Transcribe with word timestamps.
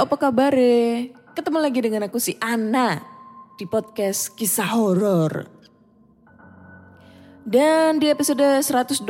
apa 0.00 0.16
kabar 0.16 0.56
Ketemu 1.36 1.58
lagi 1.60 1.84
dengan 1.84 2.08
aku 2.08 2.16
si 2.16 2.32
Ana 2.40 3.04
di 3.60 3.68
podcast 3.68 4.32
kisah 4.32 4.72
horor. 4.72 5.44
Dan 7.44 8.00
di 8.00 8.08
episode 8.08 8.64
125 8.64 9.04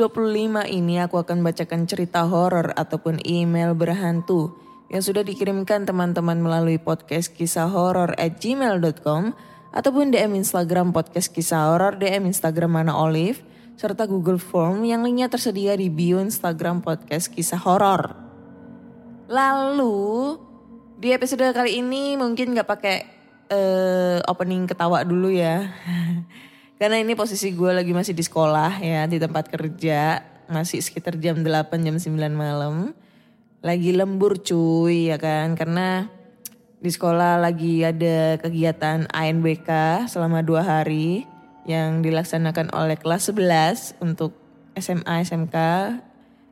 ini 0.67 0.99
aku 0.99 1.15
akan 1.15 1.47
bacakan 1.47 1.87
cerita 1.87 2.27
horor 2.27 2.75
ataupun 2.75 3.23
email 3.23 3.71
berhantu 3.71 4.51
yang 4.91 4.99
sudah 4.99 5.23
dikirimkan 5.23 5.87
teman-teman 5.87 6.43
melalui 6.43 6.75
podcast 6.75 7.31
kisah 7.31 7.71
horor 7.71 8.11
at 8.19 8.43
gmail.com 8.43 9.31
ataupun 9.71 10.11
DM 10.11 10.43
Instagram 10.43 10.91
podcast 10.91 11.31
kisah 11.31 11.71
horor, 11.71 11.95
DM 11.95 12.27
Instagram 12.27 12.83
Mana 12.83 12.99
Olive, 12.99 13.39
serta 13.79 14.03
Google 14.11 14.43
Form 14.43 14.83
yang 14.83 15.07
linknya 15.07 15.31
tersedia 15.31 15.71
di 15.79 15.87
bio 15.87 16.19
Instagram 16.19 16.83
podcast 16.83 17.31
kisah 17.31 17.63
horor. 17.63 18.11
Lalu 19.31 20.50
di 21.01 21.09
episode 21.09 21.49
kali 21.49 21.81
ini 21.81 22.13
mungkin 22.13 22.53
nggak 22.53 22.69
pakai 22.69 22.97
eh, 23.49 24.21
opening 24.29 24.69
ketawa 24.69 25.01
dulu 25.01 25.33
ya. 25.33 25.73
Karena 26.79 27.01
ini 27.01 27.17
posisi 27.17 27.57
gue 27.57 27.73
lagi 27.73 27.89
masih 27.89 28.13
di 28.13 28.21
sekolah 28.21 28.77
ya, 28.77 29.09
di 29.09 29.17
tempat 29.17 29.49
kerja. 29.49 30.21
Masih 30.45 30.77
sekitar 30.77 31.17
jam 31.17 31.41
8, 31.41 31.73
jam 31.81 31.97
9 31.97 32.37
malam. 32.37 32.93
Lagi 33.65 33.97
lembur 33.97 34.37
cuy 34.45 35.09
ya 35.09 35.17
kan. 35.17 35.57
Karena 35.57 36.05
di 36.81 36.89
sekolah 36.89 37.41
lagi 37.41 37.81
ada 37.81 38.37
kegiatan 38.37 39.09
ANBK 39.09 39.69
selama 40.05 40.45
dua 40.45 40.61
hari. 40.61 41.25
Yang 41.65 42.09
dilaksanakan 42.09 42.73
oleh 42.73 42.97
kelas 42.97 43.29
11 43.29 44.01
untuk 44.01 44.33
SMA, 44.77 45.21
SMK. 45.25 45.57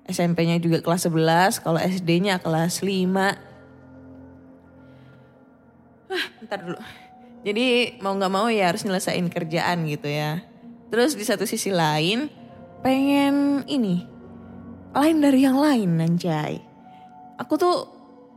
SMP-nya 0.09 0.57
juga 0.57 0.81
kelas 0.81 1.05
11, 1.05 1.61
kalau 1.61 1.77
SD-nya 1.81 2.41
kelas 2.41 2.81
5. 2.81 3.48
Ah, 6.09 6.25
bentar 6.41 6.59
dulu. 6.65 6.77
Jadi 7.45 7.97
mau 8.03 8.17
nggak 8.17 8.33
mau 8.33 8.49
ya 8.51 8.73
harus 8.73 8.83
nyelesain 8.83 9.29
kerjaan 9.31 9.87
gitu 9.87 10.09
ya. 10.09 10.43
Terus 10.89 11.13
di 11.15 11.23
satu 11.23 11.45
sisi 11.45 11.69
lain 11.69 12.27
pengen 12.81 13.63
ini 13.69 14.03
lain 14.91 15.17
dari 15.21 15.39
yang 15.45 15.55
lain 15.61 16.01
anjay. 16.01 16.59
Aku 17.37 17.55
tuh 17.55 17.87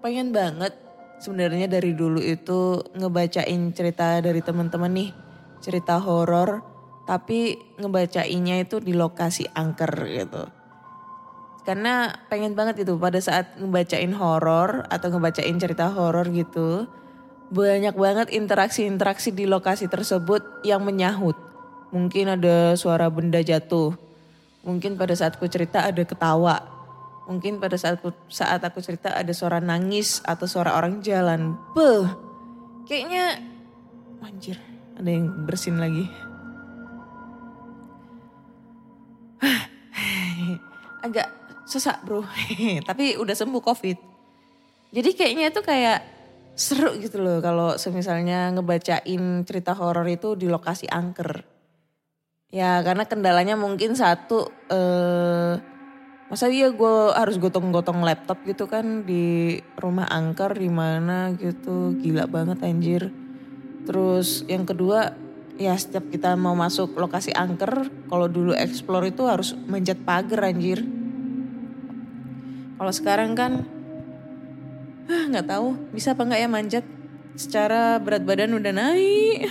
pengen 0.05 0.31
banget 0.31 0.77
sebenarnya 1.19 1.67
dari 1.67 1.97
dulu 1.97 2.21
itu 2.21 2.79
ngebacain 2.95 3.73
cerita 3.73 4.21
dari 4.21 4.45
teman-teman 4.45 4.93
nih, 4.93 5.11
cerita 5.65 5.97
horor 5.99 6.63
tapi 7.03 7.59
ngebacainnya 7.83 8.63
itu 8.63 8.79
di 8.79 8.95
lokasi 8.95 9.49
angker 9.51 9.91
gitu. 10.07 10.45
Karena 11.63 12.11
pengen 12.27 12.59
banget 12.59 12.83
itu 12.83 12.99
pada 12.99 13.19
saat 13.23 13.59
ngebacain 13.59 14.15
horor 14.15 14.87
atau 14.91 15.09
ngebacain 15.15 15.57
cerita 15.59 15.91
horor 15.91 16.27
gitu 16.31 16.87
banyak 17.53 17.93
banget 17.93 18.33
interaksi-interaksi 18.33 19.29
di 19.29 19.45
lokasi 19.45 19.85
tersebut 19.85 20.65
yang 20.65 20.81
menyahut. 20.81 21.37
Mungkin 21.93 22.41
ada 22.41 22.73
suara 22.81 23.13
benda 23.13 23.45
jatuh. 23.45 23.93
Mungkin 24.65 24.97
pada 24.97 25.13
saat 25.13 25.37
aku 25.37 25.45
cerita 25.53 25.85
ada 25.85 26.01
ketawa. 26.01 26.65
Mungkin 27.29 27.61
pada 27.61 27.77
saat 27.77 28.01
aku, 28.01 28.17
saat 28.33 28.65
aku 28.65 28.81
cerita 28.81 29.13
ada 29.13 29.29
suara 29.37 29.61
nangis 29.61 30.25
atau 30.25 30.49
suara 30.49 30.73
orang 30.81 31.05
jalan. 31.05 31.53
Beuh, 31.77 32.09
kayaknya 32.89 33.45
anjir 34.25 34.57
ada 34.97 35.11
yang 35.13 35.29
bersin 35.45 35.77
lagi. 35.77 36.09
Agak 41.05 41.29
sesak 41.69 42.01
bro, 42.01 42.25
tapi 42.89 43.21
udah 43.21 43.37
sembuh 43.37 43.61
covid. 43.61 44.01
Jadi 44.93 45.11
kayaknya 45.13 45.53
itu 45.53 45.61
kayak 45.61 46.22
seru 46.53 46.93
gitu 47.01 47.17
loh 47.21 47.41
kalau 47.41 47.81
semisalnya 47.81 48.53
ngebacain 48.53 49.45
cerita 49.49 49.73
horor 49.73 50.05
itu 50.09 50.37
di 50.37 50.47
lokasi 50.49 50.85
angker. 50.89 51.49
Ya 52.53 52.85
karena 52.85 53.09
kendalanya 53.09 53.57
mungkin 53.57 53.97
satu, 53.97 54.53
eh, 54.69 55.57
masa 56.29 56.53
iya 56.53 56.69
gue 56.69 56.97
harus 57.17 57.41
gotong-gotong 57.41 58.05
laptop 58.05 58.45
gitu 58.45 58.69
kan 58.69 59.09
di 59.09 59.57
rumah 59.81 60.05
angker 60.13 60.53
di 60.53 60.69
mana 60.69 61.33
gitu, 61.33 61.97
gila 61.97 62.29
banget 62.29 62.61
anjir. 62.61 63.09
Terus 63.89 64.45
yang 64.53 64.69
kedua 64.69 65.17
ya 65.57 65.73
setiap 65.73 66.13
kita 66.13 66.37
mau 66.37 66.53
masuk 66.53 66.93
lokasi 67.01 67.33
angker, 67.33 67.89
kalau 68.13 68.29
dulu 68.29 68.53
explore 68.53 69.09
itu 69.09 69.25
harus 69.25 69.57
manjat 69.65 69.97
pagar 70.05 70.53
anjir. 70.53 70.85
Kalau 72.77 72.93
sekarang 72.93 73.33
kan 73.33 73.65
Ah, 75.11 75.25
nggak 75.31 75.47
tahu 75.51 75.75
bisa 75.91 76.15
apa 76.15 76.23
nggak 76.27 76.41
ya 76.41 76.49
manjat. 76.49 76.85
Secara 77.33 77.97
berat 77.97 78.23
badan 78.29 78.55
udah 78.61 78.73
naik. 78.77 79.49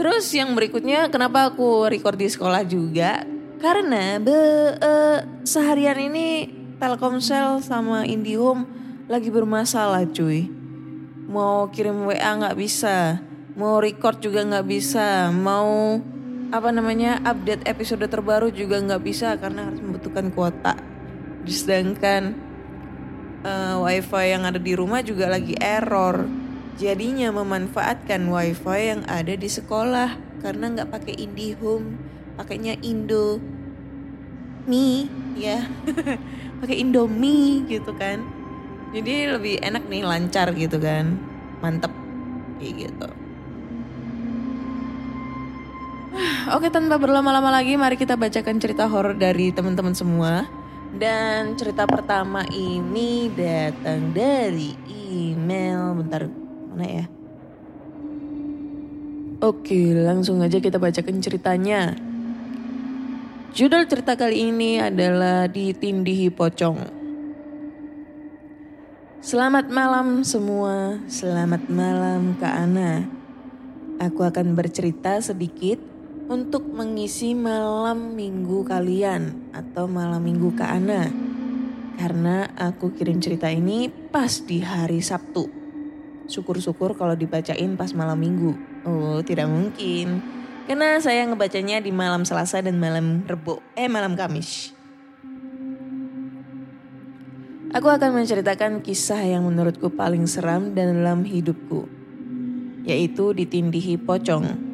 Terus 0.00 0.24
yang 0.34 0.56
berikutnya 0.56 1.12
kenapa 1.12 1.52
aku 1.52 1.86
record 1.86 2.16
di 2.18 2.26
sekolah 2.26 2.64
juga? 2.64 3.22
Karena 3.62 4.18
be, 4.18 4.34
eh, 4.80 5.18
seharian 5.46 5.94
ini 6.00 6.50
Telkomsel 6.82 7.62
sama 7.62 8.02
IndiHome 8.02 8.66
lagi 9.06 9.30
bermasalah 9.30 10.02
cuy. 10.10 10.50
Mau 11.30 11.70
kirim 11.70 12.10
WA 12.10 12.18
nggak 12.18 12.58
bisa, 12.58 13.22
mau 13.54 13.78
record 13.78 14.18
juga 14.18 14.42
nggak 14.42 14.66
bisa, 14.66 15.30
mau 15.30 16.02
apa 16.50 16.68
namanya 16.74 17.22
update 17.22 17.62
episode 17.70 18.02
terbaru 18.10 18.50
juga 18.50 18.82
nggak 18.82 19.02
bisa 19.06 19.38
karena 19.38 19.70
harus 19.70 19.78
membutuhkan 19.78 20.34
kuota. 20.34 20.74
Sedangkan 21.46 22.34
eh, 23.42 23.76
wifi 23.78 24.24
yang 24.32 24.42
ada 24.46 24.58
di 24.58 24.72
rumah 24.74 25.02
juga 25.02 25.30
lagi 25.30 25.54
error. 25.58 26.26
Jadinya 26.80 27.30
memanfaatkan 27.30 28.26
wifi 28.26 28.80
yang 28.96 29.02
ada 29.06 29.34
di 29.36 29.46
sekolah 29.46 30.16
karena 30.40 30.72
nggak 30.72 30.90
pakai 30.90 31.14
IndiHome, 31.20 32.00
pakainya 32.40 32.74
Indo 32.82 33.38
Mi 34.62 35.10
ya, 35.34 35.66
pakai 36.62 36.76
Indomie 36.82 37.66
gitu 37.66 37.92
kan. 37.98 38.22
Jadi 38.92 39.26
lebih 39.26 39.54
enak 39.58 39.88
nih 39.88 40.04
lancar 40.04 40.52
gitu 40.54 40.78
kan, 40.78 41.18
mantep 41.64 41.90
kayak 42.60 42.88
gitu. 42.88 43.08
Oke 46.56 46.68
tanpa 46.68 47.00
berlama-lama 47.00 47.50
lagi 47.50 47.74
mari 47.74 47.96
kita 47.96 48.14
bacakan 48.14 48.60
cerita 48.60 48.86
horor 48.86 49.16
dari 49.16 49.50
teman-teman 49.50 49.96
semua. 49.96 50.46
Dan 50.92 51.56
cerita 51.56 51.88
pertama 51.88 52.44
ini 52.52 53.32
datang 53.32 54.12
dari 54.12 54.76
email 54.92 55.96
bentar 55.96 56.28
mana 56.72 56.84
ya? 56.84 57.06
Oke, 59.42 59.96
langsung 59.96 60.38
aja 60.44 60.60
kita 60.60 60.76
bacakan 60.76 61.18
ceritanya. 61.24 61.96
Judul 63.52 63.84
cerita 63.84 64.16
kali 64.16 64.48
ini 64.48 64.80
adalah 64.80 65.48
Ditindihi 65.48 66.32
Pocong. 66.32 67.02
Selamat 69.20 69.72
malam 69.72 70.24
semua, 70.24 71.00
selamat 71.08 71.72
malam 71.72 72.36
Kak 72.36 72.54
Ana. 72.54 73.06
Aku 74.00 74.24
akan 74.24 74.56
bercerita 74.56 75.20
sedikit 75.20 75.91
untuk 76.32 76.64
mengisi 76.64 77.36
malam 77.36 78.16
minggu 78.16 78.64
kalian 78.64 79.52
atau 79.52 79.84
malam 79.84 80.24
minggu 80.24 80.56
Kak 80.56 80.80
Ana. 80.80 81.12
Karena 82.00 82.48
aku 82.56 82.96
kirim 82.96 83.20
cerita 83.20 83.52
ini 83.52 83.92
pas 83.92 84.40
di 84.40 84.64
hari 84.64 85.04
Sabtu. 85.04 85.52
Syukur-syukur 86.24 86.96
kalau 86.96 87.12
dibacain 87.12 87.76
pas 87.76 87.92
malam 87.92 88.16
minggu. 88.16 88.56
Oh 88.88 89.20
tidak 89.20 89.52
mungkin. 89.52 90.24
Karena 90.64 90.96
saya 91.04 91.28
ngebacanya 91.28 91.84
di 91.84 91.92
malam 91.92 92.24
Selasa 92.24 92.64
dan 92.64 92.80
malam 92.80 93.28
Rebo. 93.28 93.60
Eh 93.76 93.92
malam 93.92 94.16
Kamis. 94.16 94.72
Aku 97.76 97.92
akan 97.92 98.24
menceritakan 98.24 98.80
kisah 98.80 99.20
yang 99.20 99.44
menurutku 99.44 99.92
paling 99.92 100.24
seram 100.24 100.72
dalam 100.72 101.28
hidupku. 101.28 101.84
Yaitu 102.88 103.36
ditindihi 103.36 104.00
pocong. 104.00 104.71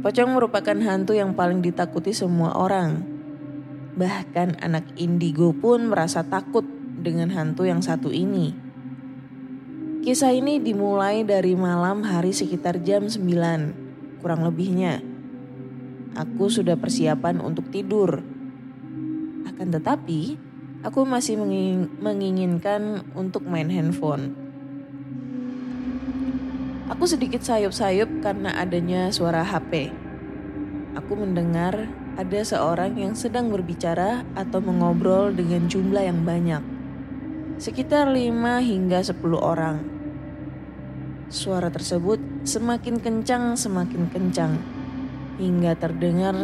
Pocong 0.00 0.32
merupakan 0.32 0.80
hantu 0.80 1.12
yang 1.12 1.36
paling 1.36 1.60
ditakuti 1.60 2.16
semua 2.16 2.56
orang. 2.56 3.04
Bahkan 4.00 4.64
anak 4.64 4.96
indigo 4.96 5.52
pun 5.52 5.92
merasa 5.92 6.24
takut 6.24 6.64
dengan 6.96 7.28
hantu 7.36 7.68
yang 7.68 7.84
satu 7.84 8.08
ini. 8.08 8.56
Kisah 10.00 10.32
ini 10.32 10.56
dimulai 10.56 11.20
dari 11.28 11.52
malam 11.52 12.00
hari 12.00 12.32
sekitar 12.32 12.80
jam 12.80 13.12
9, 13.12 14.24
kurang 14.24 14.40
lebihnya. 14.40 15.04
Aku 16.16 16.48
sudah 16.48 16.80
persiapan 16.80 17.36
untuk 17.44 17.68
tidur. 17.68 18.24
Akan 19.44 19.68
tetapi, 19.68 20.40
aku 20.80 21.04
masih 21.04 21.36
menginginkan 22.00 23.04
untuk 23.12 23.44
main 23.44 23.68
handphone. 23.68 24.49
Aku 26.90 27.06
sedikit 27.06 27.38
sayup-sayup 27.40 28.18
karena 28.18 28.50
adanya 28.58 29.14
suara 29.14 29.46
HP. 29.46 29.94
Aku 30.98 31.14
mendengar 31.14 31.86
ada 32.18 32.40
seorang 32.42 32.98
yang 32.98 33.14
sedang 33.14 33.48
berbicara 33.48 34.26
atau 34.34 34.58
mengobrol 34.58 35.30
dengan 35.30 35.70
jumlah 35.70 36.02
yang 36.02 36.26
banyak. 36.26 36.60
Sekitar 37.62 38.10
5 38.10 38.60
hingga 38.60 39.06
10 39.06 39.38
orang. 39.38 39.76
Suara 41.30 41.70
tersebut 41.70 42.18
semakin 42.42 42.98
kencang 42.98 43.54
semakin 43.54 44.10
kencang 44.10 44.58
hingga 45.38 45.78
terdengar 45.78 46.34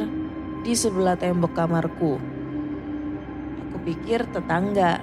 di 0.63 0.73
sebelah 0.79 1.19
tembok 1.19 1.59
kamarku 1.59 2.37
pikir 3.87 4.27
tetangga. 4.35 4.99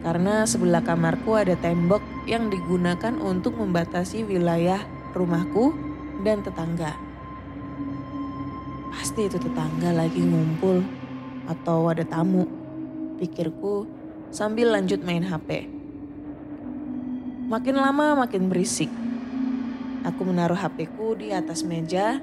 Karena 0.00 0.48
sebelah 0.48 0.80
kamarku 0.80 1.36
ada 1.36 1.52
tembok 1.60 2.00
yang 2.24 2.48
digunakan 2.48 3.12
untuk 3.20 3.60
membatasi 3.60 4.24
wilayah 4.24 4.80
rumahku 5.12 5.76
dan 6.24 6.40
tetangga. 6.40 6.96
Pasti 8.90 9.28
itu 9.28 9.36
tetangga 9.36 9.92
lagi 9.92 10.20
ngumpul 10.20 10.80
atau 11.48 11.92
ada 11.92 12.04
tamu. 12.04 12.48
Pikirku 13.20 13.84
sambil 14.32 14.72
lanjut 14.72 15.04
main 15.04 15.24
HP. 15.24 15.68
Makin 17.50 17.76
lama 17.76 18.24
makin 18.24 18.46
berisik. 18.48 18.88
Aku 20.06 20.24
menaruh 20.24 20.56
HPku 20.56 21.20
di 21.20 21.28
atas 21.34 21.60
meja 21.60 22.22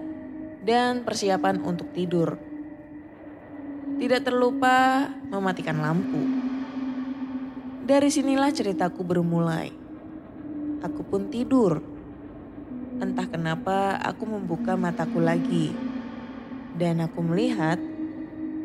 dan 0.66 1.06
persiapan 1.06 1.62
untuk 1.62 1.94
tidur. 1.94 2.40
Tidak 3.98 4.22
terlupa 4.22 5.10
mematikan 5.30 5.78
lampu. 5.82 6.37
Dari 7.88 8.12
sinilah 8.12 8.52
ceritaku 8.52 9.00
bermulai. 9.00 9.72
Aku 10.84 11.08
pun 11.08 11.32
tidur. 11.32 11.80
Entah 13.00 13.24
kenapa 13.32 13.96
aku 14.04 14.28
membuka 14.28 14.76
mataku 14.76 15.24
lagi. 15.24 15.72
Dan 16.76 17.00
aku 17.00 17.24
melihat 17.24 17.80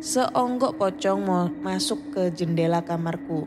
seonggok 0.03 0.75
pocong 0.75 1.23
mau 1.23 1.47
masuk 1.63 2.11
ke 2.11 2.35
jendela 2.35 2.83
kamarku. 2.83 3.47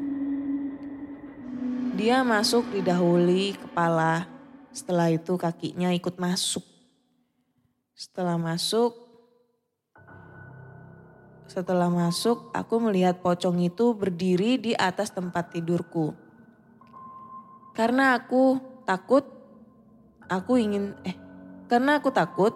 Dia 1.99 2.23
masuk 2.23 2.71
didahului 2.71 3.59
kepala, 3.59 4.31
setelah 4.71 5.11
itu 5.11 5.35
kakinya 5.35 5.91
ikut 5.91 6.15
masuk. 6.15 6.63
Setelah 7.91 8.39
masuk, 8.39 9.04
setelah 11.45 11.93
masuk, 11.93 12.49
aku 12.51 12.81
melihat 12.81 13.21
pocong 13.21 13.61
itu 13.61 13.93
berdiri 13.93 14.57
di 14.57 14.73
atas 14.73 15.13
tempat 15.13 15.53
tidurku. 15.53 16.17
Karena 17.77 18.17
aku 18.17 18.57
takut, 18.87 19.27
aku 20.25 20.57
ingin 20.57 20.97
eh 21.05 21.17
karena 21.69 22.01
aku 22.01 22.09
takut 22.09 22.53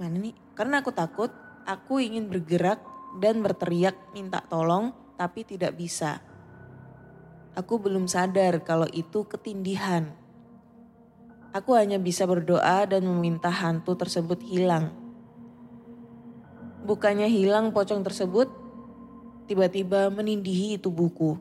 mana 0.00 0.16
nih? 0.16 0.32
Karena 0.56 0.80
aku 0.80 0.96
takut, 0.96 1.28
aku 1.68 2.00
ingin 2.00 2.32
bergerak 2.32 2.80
dan 3.20 3.44
berteriak 3.44 3.96
minta 4.16 4.40
tolong 4.40 4.96
tapi 5.20 5.44
tidak 5.44 5.76
bisa. 5.76 6.24
Aku 7.52 7.76
belum 7.76 8.08
sadar 8.08 8.64
kalau 8.64 8.88
itu 8.88 9.28
ketindihan. 9.28 10.16
Aku 11.50 11.74
hanya 11.74 11.98
bisa 11.98 12.24
berdoa 12.24 12.86
dan 12.86 13.04
meminta 13.04 13.50
hantu 13.50 13.98
tersebut 13.98 14.40
hilang. 14.46 14.99
Bukannya 16.80 17.28
hilang 17.28 17.76
pocong 17.76 18.00
tersebut, 18.00 18.48
tiba-tiba 19.50 20.08
menindihi 20.08 20.80
tubuhku. 20.80 21.36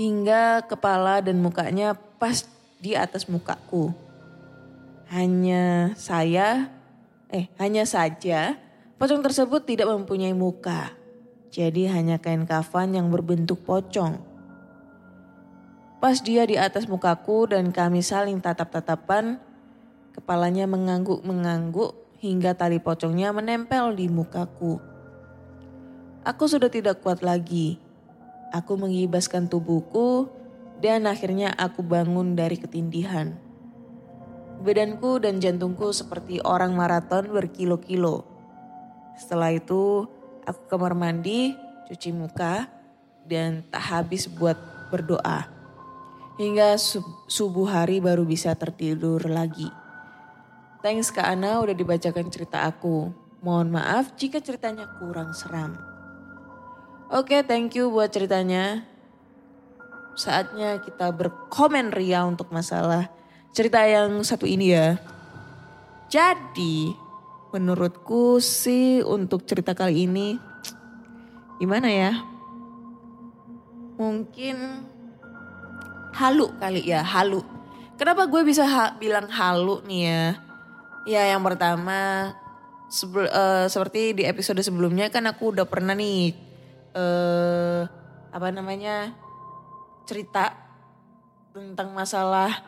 Hingga 0.00 0.64
kepala 0.64 1.20
dan 1.20 1.38
mukanya 1.44 1.92
pas 1.92 2.48
di 2.80 2.96
atas 2.96 3.28
mukaku. 3.28 3.92
Hanya 5.12 5.92
saya, 6.00 6.72
eh 7.28 7.52
hanya 7.60 7.84
saja 7.84 8.56
pocong 8.96 9.20
tersebut 9.20 9.68
tidak 9.68 9.92
mempunyai 9.92 10.32
muka. 10.32 10.96
Jadi 11.52 11.84
hanya 11.90 12.16
kain 12.16 12.48
kafan 12.48 12.96
yang 12.96 13.12
berbentuk 13.12 13.60
pocong. 13.66 14.16
Pas 16.00 16.16
dia 16.24 16.48
di 16.48 16.56
atas 16.56 16.88
mukaku 16.88 17.52
dan 17.52 17.68
kami 17.68 18.00
saling 18.00 18.40
tatap-tatapan, 18.40 19.36
kepalanya 20.16 20.64
mengangguk-mengangguk 20.64 21.99
hingga 22.20 22.52
tali 22.52 22.76
pocongnya 22.76 23.32
menempel 23.32 23.96
di 23.96 24.06
mukaku. 24.12 24.76
Aku 26.20 26.44
sudah 26.44 26.68
tidak 26.68 27.00
kuat 27.00 27.24
lagi. 27.24 27.80
Aku 28.52 28.76
mengibaskan 28.76 29.48
tubuhku 29.48 30.28
dan 30.84 31.08
akhirnya 31.08 31.48
aku 31.56 31.80
bangun 31.80 32.36
dari 32.36 32.60
ketindihan. 32.60 33.40
Badanku 34.60 35.16
dan 35.16 35.40
jantungku 35.40 35.88
seperti 35.96 36.44
orang 36.44 36.76
maraton 36.76 37.32
berkilo-kilo. 37.32 38.28
Setelah 39.16 39.56
itu 39.56 40.04
aku 40.44 40.60
kamar 40.68 40.92
mandi, 40.92 41.56
cuci 41.88 42.12
muka, 42.12 42.68
dan 43.24 43.64
tak 43.72 43.80
habis 43.80 44.28
buat 44.28 44.60
berdoa. 44.92 45.48
Hingga 46.36 46.76
subuh 47.28 47.68
hari 47.68 48.04
baru 48.04 48.28
bisa 48.28 48.52
tertidur 48.52 49.24
lagi. 49.24 49.79
Thanks 50.80 51.12
Kak 51.12 51.28
Ana 51.28 51.60
udah 51.60 51.76
dibacakan 51.76 52.32
cerita 52.32 52.64
aku. 52.64 53.12
Mohon 53.44 53.76
maaf 53.76 54.16
jika 54.16 54.40
ceritanya 54.40 54.88
kurang 54.96 55.36
seram. 55.36 55.76
Oke, 57.12 57.36
okay, 57.36 57.40
thank 57.44 57.76
you 57.76 57.92
buat 57.92 58.08
ceritanya. 58.08 58.88
Saatnya 60.16 60.80
kita 60.80 61.12
berkomen 61.12 61.92
ria 61.92 62.24
untuk 62.24 62.48
masalah 62.48 63.12
cerita 63.52 63.84
yang 63.84 64.24
satu 64.24 64.48
ini 64.48 64.72
ya. 64.72 64.96
Jadi, 66.08 66.96
menurutku 67.52 68.40
sih 68.40 69.04
untuk 69.04 69.44
cerita 69.44 69.76
kali 69.76 70.08
ini 70.08 70.40
gimana 71.60 71.92
ya? 71.92 72.12
Mungkin 74.00 74.56
halu 76.16 76.56
kali 76.56 76.88
ya, 76.88 77.04
halu. 77.04 77.44
Kenapa 78.00 78.24
gue 78.24 78.40
bisa 78.48 78.64
ha 78.64 78.96
bilang 78.96 79.28
halu 79.28 79.84
nih 79.84 80.02
ya? 80.08 80.49
Ya 81.10 81.26
yang 81.26 81.42
pertama 81.42 82.30
sebel, 82.86 83.26
uh, 83.34 83.66
seperti 83.66 84.14
di 84.14 84.22
episode 84.22 84.62
sebelumnya 84.62 85.10
kan 85.10 85.26
aku 85.26 85.50
udah 85.50 85.66
pernah 85.66 85.90
nih 85.90 86.38
uh, 86.94 87.82
apa 88.30 88.54
namanya 88.54 89.10
cerita 90.06 90.54
tentang 91.50 91.90
masalah 91.90 92.62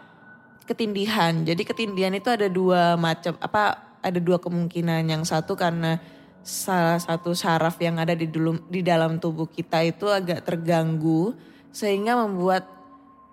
ketindihan. 0.67 1.47
Jadi 1.47 1.63
ketindihan 1.63 2.11
itu 2.19 2.35
ada 2.35 2.51
dua 2.51 2.99
macam 2.99 3.39
apa 3.39 3.79
ada 4.03 4.19
dua 4.19 4.43
kemungkinan. 4.43 5.07
Yang 5.07 5.31
satu 5.31 5.55
karena 5.55 6.03
salah 6.43 6.99
satu 6.99 7.39
saraf 7.39 7.79
yang 7.79 8.03
ada 8.03 8.19
di 8.19 8.27
dalam 8.27 8.59
di 8.67 8.83
dalam 8.83 9.23
tubuh 9.23 9.47
kita 9.47 9.87
itu 9.87 10.11
agak 10.11 10.43
terganggu 10.43 11.31
sehingga 11.71 12.19
membuat 12.19 12.67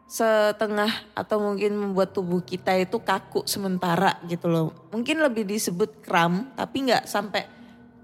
setengah 0.10 0.90
atau 1.14 1.38
mungkin 1.38 1.78
membuat 1.78 2.18
tubuh 2.18 2.42
kita 2.42 2.74
itu 2.82 2.98
kaku 2.98 3.46
sementara 3.46 4.18
gitu 4.26 4.50
loh. 4.50 4.74
Mungkin 4.90 5.22
lebih 5.22 5.46
disebut 5.46 6.02
kram 6.02 6.50
tapi 6.58 6.90
nggak 6.90 7.06
sampai 7.06 7.46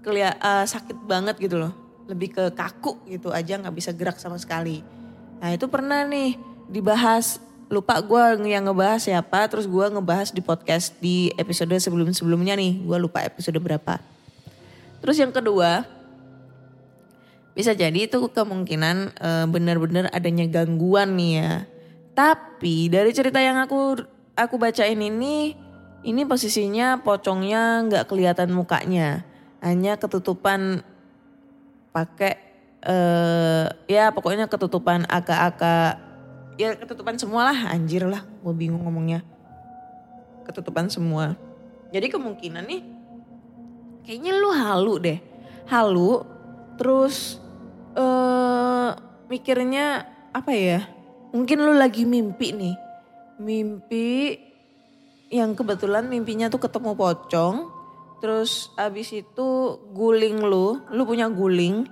kelihat 0.06 0.38
uh, 0.38 0.62
sakit 0.62 1.02
banget 1.02 1.34
gitu 1.42 1.58
loh. 1.58 1.74
Lebih 2.06 2.30
ke 2.30 2.44
kaku 2.54 3.02
gitu 3.10 3.34
aja 3.34 3.58
nggak 3.58 3.74
bisa 3.74 3.90
gerak 3.90 4.22
sama 4.22 4.38
sekali. 4.38 4.86
Nah 5.42 5.50
itu 5.50 5.66
pernah 5.66 6.06
nih 6.06 6.38
dibahas 6.70 7.42
lupa 7.66 7.98
gue 7.98 8.46
yang 8.46 8.70
ngebahas 8.70 9.02
siapa 9.02 9.50
terus 9.50 9.66
gue 9.66 9.86
ngebahas 9.90 10.30
di 10.30 10.38
podcast 10.38 10.94
di 11.02 11.34
episode 11.34 11.74
sebelum-sebelumnya 11.74 12.54
nih 12.54 12.86
gue 12.86 12.98
lupa 13.02 13.26
episode 13.26 13.58
berapa. 13.58 13.98
Terus 15.02 15.18
yang 15.18 15.34
kedua 15.34 15.98
Bisa 17.56 17.72
jadi 17.72 18.04
itu 18.04 18.20
kemungkinan 18.20 19.16
eh, 19.16 19.46
benar-benar 19.48 20.12
adanya 20.12 20.44
gangguan 20.44 21.16
nih 21.16 21.32
ya. 21.40 21.64
Tapi 22.16 22.88
dari 22.88 23.12
cerita 23.12 23.36
yang 23.44 23.60
aku 23.60 24.00
aku 24.32 24.56
bacain 24.56 24.96
ini, 24.96 25.52
ini 26.00 26.22
posisinya 26.24 27.04
pocongnya 27.04 27.84
nggak 27.84 28.08
kelihatan 28.08 28.56
mukanya, 28.56 29.20
hanya 29.60 30.00
ketutupan 30.00 30.80
pakai 31.92 32.40
eh 32.86 33.68
ya 33.84 34.16
pokoknya 34.16 34.48
ketutupan 34.48 35.04
agak-agak 35.12 36.00
ya 36.56 36.72
ketutupan 36.78 37.20
semua 37.20 37.52
lah 37.52 37.58
anjir 37.68 38.08
lah 38.08 38.24
gue 38.24 38.54
bingung 38.56 38.80
ngomongnya. 38.88 39.20
Ketutupan 40.48 40.88
semua. 40.88 41.36
Jadi 41.92 42.08
kemungkinan 42.08 42.64
nih 42.64 42.82
kayaknya 44.08 44.32
lu 44.40 44.50
halu 44.56 44.94
deh. 45.04 45.20
Halu 45.68 46.24
terus 46.80 47.44
eh 47.92 48.90
mikirnya 49.28 50.08
apa 50.32 50.56
ya 50.56 50.95
mungkin 51.36 51.60
lu 51.60 51.76
lagi 51.76 52.08
mimpi 52.08 52.56
nih. 52.56 52.76
Mimpi 53.36 54.40
yang 55.28 55.52
kebetulan 55.52 56.08
mimpinya 56.08 56.48
tuh 56.48 56.64
ketemu 56.64 56.96
pocong 56.96 57.68
terus 58.16 58.72
abis 58.80 59.12
itu 59.12 59.76
guling 59.92 60.40
lu 60.40 60.80
lu 60.88 61.02
punya 61.04 61.28
guling 61.28 61.84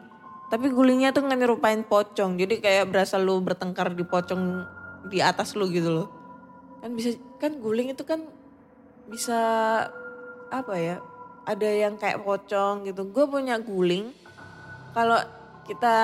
tapi 0.49 0.71
gulingnya 0.71 1.11
tuh 1.13 1.27
nggak 1.27 1.41
nyerupain 1.43 1.83
pocong 1.85 2.39
jadi 2.41 2.63
kayak 2.63 2.85
berasa 2.89 3.21
lu 3.21 3.43
bertengkar 3.43 3.93
di 3.93 4.07
pocong 4.07 4.65
di 5.09 5.21
atas 5.21 5.53
lu 5.59 5.69
gitu 5.69 5.91
loh. 5.93 6.09
Kan 6.81 6.97
bisa 6.97 7.17
kan 7.43 7.59
guling 7.61 7.93
itu 7.93 8.07
kan 8.07 8.25
bisa 9.11 9.41
apa 10.49 10.75
ya 10.79 10.97
ada 11.45 11.69
yang 11.69 11.99
kayak 12.01 12.23
pocong 12.25 12.89
gitu. 12.89 13.05
Gue 13.11 13.27
punya 13.29 13.59
guling 13.61 14.15
kalau 14.95 15.19
kita 15.67 15.97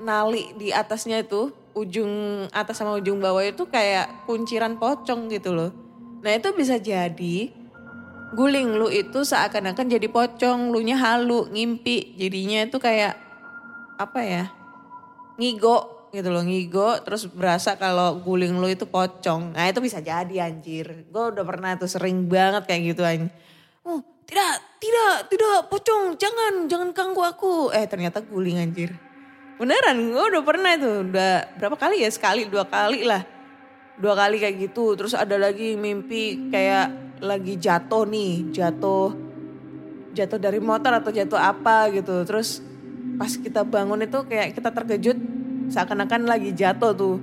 nali 0.00 0.54
di 0.56 0.70
atasnya 0.70 1.24
itu 1.24 1.50
ujung 1.74 2.46
atas 2.54 2.78
sama 2.78 2.94
ujung 2.96 3.18
bawah 3.18 3.42
itu 3.42 3.66
kayak 3.66 4.26
kunciran 4.26 4.78
pocong 4.78 5.26
gitu 5.28 5.52
loh. 5.52 5.70
Nah 6.22 6.32
itu 6.32 6.54
bisa 6.54 6.78
jadi 6.78 7.50
guling 8.34 8.78
lu 8.78 8.90
itu 8.90 9.22
seakan-akan 9.22 9.86
jadi 9.90 10.08
pocong 10.10 10.70
lu 10.70 10.80
nya 10.80 10.96
halu 10.96 11.50
ngimpi. 11.50 12.16
Jadinya 12.18 12.66
itu 12.66 12.78
kayak 12.78 13.18
apa 13.98 14.20
ya 14.22 14.44
ngigo 15.36 16.08
gitu 16.14 16.30
loh 16.30 16.46
ngigo. 16.46 17.02
Terus 17.02 17.26
berasa 17.26 17.74
kalau 17.74 18.22
guling 18.22 18.56
lu 18.56 18.70
itu 18.70 18.86
pocong. 18.86 19.52
Nah 19.52 19.66
itu 19.66 19.82
bisa 19.82 19.98
jadi 19.98 20.46
anjir. 20.46 21.10
Gue 21.10 21.34
udah 21.34 21.44
pernah 21.44 21.74
tuh 21.74 21.90
sering 21.90 22.30
banget 22.30 22.64
kayak 22.70 22.82
gitu 22.94 23.02
anjir 23.02 23.34
oh 23.84 24.00
tidak 24.24 24.80
tidak 24.80 25.14
tidak 25.28 25.58
pocong. 25.68 26.16
Jangan 26.16 26.66
jangan 26.66 26.88
ganggu 26.96 27.20
aku. 27.20 27.68
Eh 27.76 27.84
ternyata 27.84 28.24
guling 28.24 28.56
anjir 28.56 28.96
beneran 29.54 29.96
gue 30.10 30.24
udah 30.34 30.42
pernah 30.42 30.70
itu 30.74 30.90
udah 31.10 31.32
berapa 31.58 31.76
kali 31.78 32.02
ya? 32.02 32.10
Sekali 32.10 32.46
dua 32.46 32.66
kali 32.66 33.06
lah. 33.06 33.22
Dua 33.94 34.14
kali 34.18 34.42
kayak 34.42 34.56
gitu. 34.70 34.98
Terus 34.98 35.14
ada 35.14 35.38
lagi 35.38 35.78
mimpi 35.78 36.50
kayak 36.50 37.18
lagi 37.22 37.56
jatuh 37.56 38.04
nih 38.04 38.50
jatuh 38.52 39.14
jatuh 40.14 40.38
dari 40.38 40.58
motor 40.62 40.94
atau 40.94 41.10
jatuh 41.14 41.38
apa 41.38 41.90
gitu. 41.94 42.26
Terus 42.26 42.62
pas 43.14 43.30
kita 43.30 43.62
bangun 43.62 44.02
itu 44.02 44.18
kayak 44.26 44.58
kita 44.58 44.70
terkejut 44.74 45.18
seakan-akan 45.70 46.26
lagi 46.26 46.50
jatuh 46.50 46.92
tuh. 46.94 47.16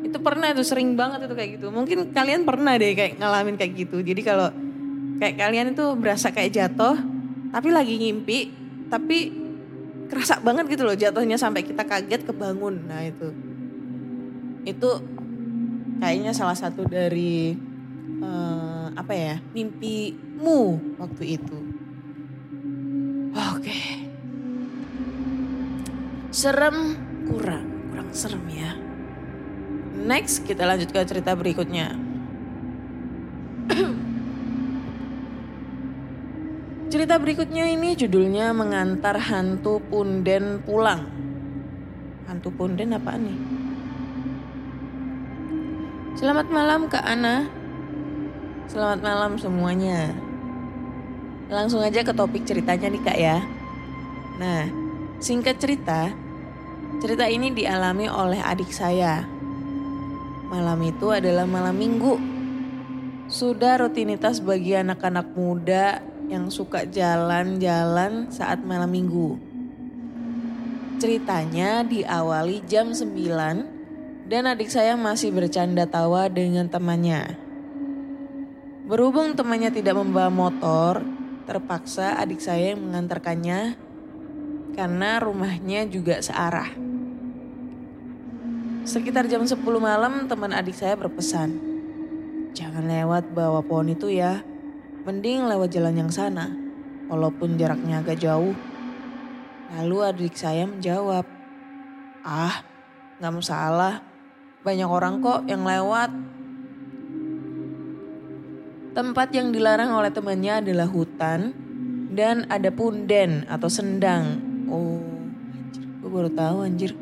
Itu 0.00 0.20
pernah 0.20 0.52
itu 0.52 0.64
sering 0.64 0.96
banget 0.96 1.28
itu 1.28 1.34
kayak 1.36 1.50
gitu. 1.60 1.66
Mungkin 1.72 2.12
kalian 2.12 2.44
pernah 2.44 2.76
deh 2.76 2.92
kayak 2.92 3.20
ngalamin 3.20 3.56
kayak 3.56 3.72
gitu. 3.76 4.00
Jadi 4.04 4.20
kalau 4.20 4.48
kayak 5.20 5.36
kalian 5.36 5.72
itu 5.76 5.84
berasa 6.00 6.32
kayak 6.32 6.52
jatuh 6.52 6.96
tapi 7.52 7.68
lagi 7.68 7.98
ngimpi 8.00 8.38
tapi 8.88 9.39
kerasa 10.10 10.42
banget 10.42 10.66
gitu 10.74 10.82
loh 10.82 10.98
jatuhnya 10.98 11.38
sampai 11.38 11.62
kita 11.62 11.86
kaget 11.86 12.26
kebangun. 12.26 12.82
Nah 12.90 13.06
itu. 13.06 13.30
Itu 14.66 14.90
kayaknya 16.02 16.34
salah 16.34 16.58
satu 16.58 16.82
dari 16.82 17.54
eh, 18.18 18.86
apa 18.98 19.12
ya 19.14 19.38
mimpimu 19.54 20.60
waktu 20.98 21.38
itu. 21.38 21.58
Oke. 23.54 23.80
Serem 26.34 26.98
kurang 27.30 27.64
kurang 27.94 28.10
serem 28.10 28.42
ya. 28.50 28.74
Next 30.00 30.42
kita 30.42 30.66
lanjut 30.66 30.90
ke 30.90 30.98
cerita 31.06 31.36
berikutnya 31.38 31.94
Cerita 36.90 37.22
berikutnya 37.22 37.70
ini 37.70 37.94
judulnya 37.94 38.50
Mengantar 38.50 39.14
Hantu 39.14 39.78
Punden 39.78 40.58
Pulang. 40.66 41.06
Hantu 42.26 42.50
Punden 42.50 42.90
apa 42.90 43.14
nih? 43.14 43.38
Selamat 46.18 46.50
malam 46.50 46.90
Kak 46.90 47.06
Ana. 47.06 47.46
Selamat 48.66 49.06
malam 49.06 49.38
semuanya. 49.38 50.10
Langsung 51.46 51.78
aja 51.78 52.02
ke 52.02 52.10
topik 52.10 52.42
ceritanya 52.42 52.90
nih 52.90 53.02
Kak 53.06 53.18
ya. 53.22 53.38
Nah, 54.42 54.66
singkat 55.22 55.62
cerita, 55.62 56.10
cerita 56.98 57.30
ini 57.30 57.54
dialami 57.54 58.10
oleh 58.10 58.42
adik 58.42 58.74
saya. 58.74 59.22
Malam 60.50 60.82
itu 60.82 61.14
adalah 61.14 61.46
malam 61.46 61.78
minggu. 61.78 62.18
Sudah 63.30 63.78
rutinitas 63.78 64.42
bagi 64.42 64.74
anak-anak 64.74 65.38
muda 65.38 66.09
yang 66.30 66.46
suka 66.46 66.86
jalan-jalan 66.86 68.30
saat 68.30 68.62
malam 68.62 68.94
minggu. 68.94 69.34
Ceritanya 71.02 71.82
diawali 71.82 72.62
jam 72.70 72.94
9 72.94 74.30
dan 74.30 74.46
adik 74.46 74.70
saya 74.70 74.94
masih 74.94 75.34
bercanda 75.34 75.90
tawa 75.90 76.30
dengan 76.30 76.70
temannya. 76.70 77.34
Berhubung 78.86 79.34
temannya 79.34 79.74
tidak 79.74 79.98
membawa 79.98 80.30
motor, 80.30 81.02
terpaksa 81.50 82.14
adik 82.14 82.38
saya 82.38 82.78
yang 82.78 82.86
mengantarkannya 82.86 83.74
karena 84.78 85.18
rumahnya 85.18 85.90
juga 85.90 86.22
searah. 86.22 86.70
Sekitar 88.86 89.26
jam 89.26 89.42
10 89.42 89.58
malam 89.82 90.30
teman 90.30 90.54
adik 90.54 90.78
saya 90.78 90.94
berpesan, 90.94 91.58
jangan 92.54 92.86
lewat 92.86 93.34
bawah 93.34 93.66
pohon 93.66 93.92
itu 93.94 94.14
ya, 94.14 94.46
Mending 95.00 95.48
lewat 95.48 95.72
jalan 95.72 95.96
yang 95.96 96.12
sana, 96.12 96.52
walaupun 97.08 97.56
jaraknya 97.56 98.04
agak 98.04 98.20
jauh. 98.20 98.52
Lalu 99.72 99.96
adik 100.04 100.36
saya 100.36 100.68
menjawab, 100.68 101.24
Ah, 102.20 102.60
gak 103.16 103.32
masalah. 103.32 104.04
Banyak 104.60 104.84
orang 104.84 105.24
kok 105.24 105.48
yang 105.48 105.64
lewat. 105.64 106.12
Tempat 108.92 109.32
yang 109.32 109.56
dilarang 109.56 109.88
oleh 109.96 110.12
temannya 110.12 110.60
adalah 110.60 110.84
hutan 110.84 111.56
dan 112.12 112.44
ada 112.52 112.68
punden 112.68 113.48
atau 113.48 113.72
sendang. 113.72 114.36
Oh, 114.68 115.00
anjir, 115.48 115.80
gue 115.80 116.10
baru 116.12 116.28
tahu 116.28 116.56
anjir. 116.60 116.92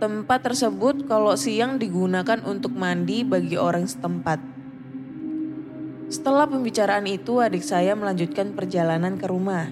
Tempat 0.00 0.40
tersebut 0.40 1.04
kalau 1.04 1.36
siang 1.36 1.76
digunakan 1.76 2.40
untuk 2.48 2.72
mandi 2.72 3.28
bagi 3.28 3.60
orang 3.60 3.84
setempat. 3.84 4.59
Setelah 6.10 6.42
pembicaraan 6.50 7.06
itu, 7.06 7.38
adik 7.38 7.62
saya 7.62 7.94
melanjutkan 7.94 8.50
perjalanan 8.50 9.14
ke 9.14 9.30
rumah. 9.30 9.70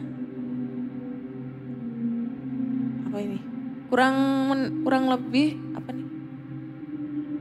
Apa 3.11 3.19
ini? 3.19 3.43
Kurang 3.91 4.15
men- 4.47 4.87
kurang 4.87 5.11
lebih 5.11 5.59
apa 5.75 5.91
nih? 5.91 6.07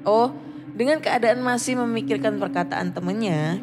Oh, 0.02 0.34
dengan 0.74 0.98
keadaan 0.98 1.46
masih 1.46 1.78
memikirkan 1.78 2.42
perkataan 2.42 2.90
temennya, 2.90 3.62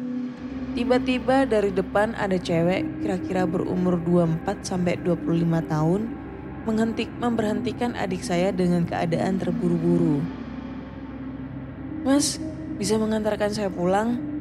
tiba-tiba 0.71 1.43
dari 1.43 1.75
depan 1.75 2.15
ada 2.15 2.39
cewek 2.39 3.03
kira-kira 3.03 3.43
berumur 3.43 3.99
24 3.99 4.63
sampai 4.63 4.95
25 5.03 5.59
tahun 5.67 6.01
menghentik 6.63 7.11
memberhentikan 7.19 7.91
adik 7.99 8.23
saya 8.23 8.55
dengan 8.55 8.87
keadaan 8.87 9.35
terburu-buru. 9.35 10.23
Mas, 12.07 12.39
bisa 12.79 12.95
mengantarkan 12.95 13.51
saya 13.51 13.67
pulang? 13.67 14.34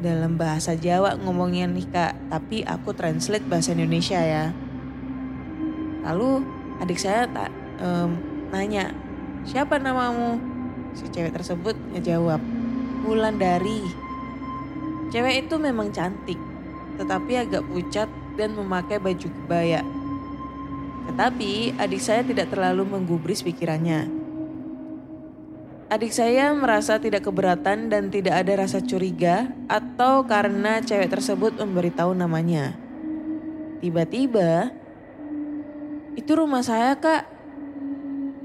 Dalam 0.00 0.40
bahasa 0.40 0.72
Jawa 0.72 1.14
ngomongnya 1.20 1.68
nih 1.68 1.86
kak, 1.92 2.32
tapi 2.32 2.64
aku 2.64 2.96
translate 2.96 3.44
bahasa 3.44 3.76
Indonesia 3.76 4.16
ya. 4.16 4.50
Lalu 6.04 6.44
adik 6.80 6.96
saya 6.96 7.28
tak 7.28 7.52
em, 7.78 8.16
nanya, 8.48 8.96
siapa 9.44 9.76
namamu? 9.76 10.40
Si 10.96 11.06
cewek 11.12 11.36
tersebut 11.36 11.76
ngejawab, 11.94 12.40
Wulandari. 13.04 13.84
Cewek 15.12 15.46
itu 15.46 15.54
memang 15.60 15.92
cantik, 15.92 16.40
tetapi 16.96 17.32
agak 17.46 17.62
pucat 17.68 18.08
dan 18.34 18.56
memakai 18.56 18.96
baju 18.96 19.28
kebaya. 19.28 19.84
Tetapi 21.12 21.76
adik 21.76 22.02
saya 22.02 22.24
tidak 22.24 22.48
terlalu 22.48 22.88
menggubris 22.88 23.44
pikirannya. 23.44 24.19
Adik 25.90 26.14
saya 26.14 26.54
merasa 26.54 27.02
tidak 27.02 27.26
keberatan 27.26 27.90
dan 27.90 28.14
tidak 28.14 28.46
ada 28.46 28.62
rasa 28.62 28.78
curiga 28.78 29.50
atau 29.66 30.22
karena 30.22 30.78
cewek 30.78 31.10
tersebut 31.10 31.58
memberitahu 31.58 32.14
namanya. 32.14 32.78
Tiba-tiba, 33.82 34.70
itu 36.14 36.30
rumah 36.38 36.62
saya 36.62 36.94
kak. 36.94 37.26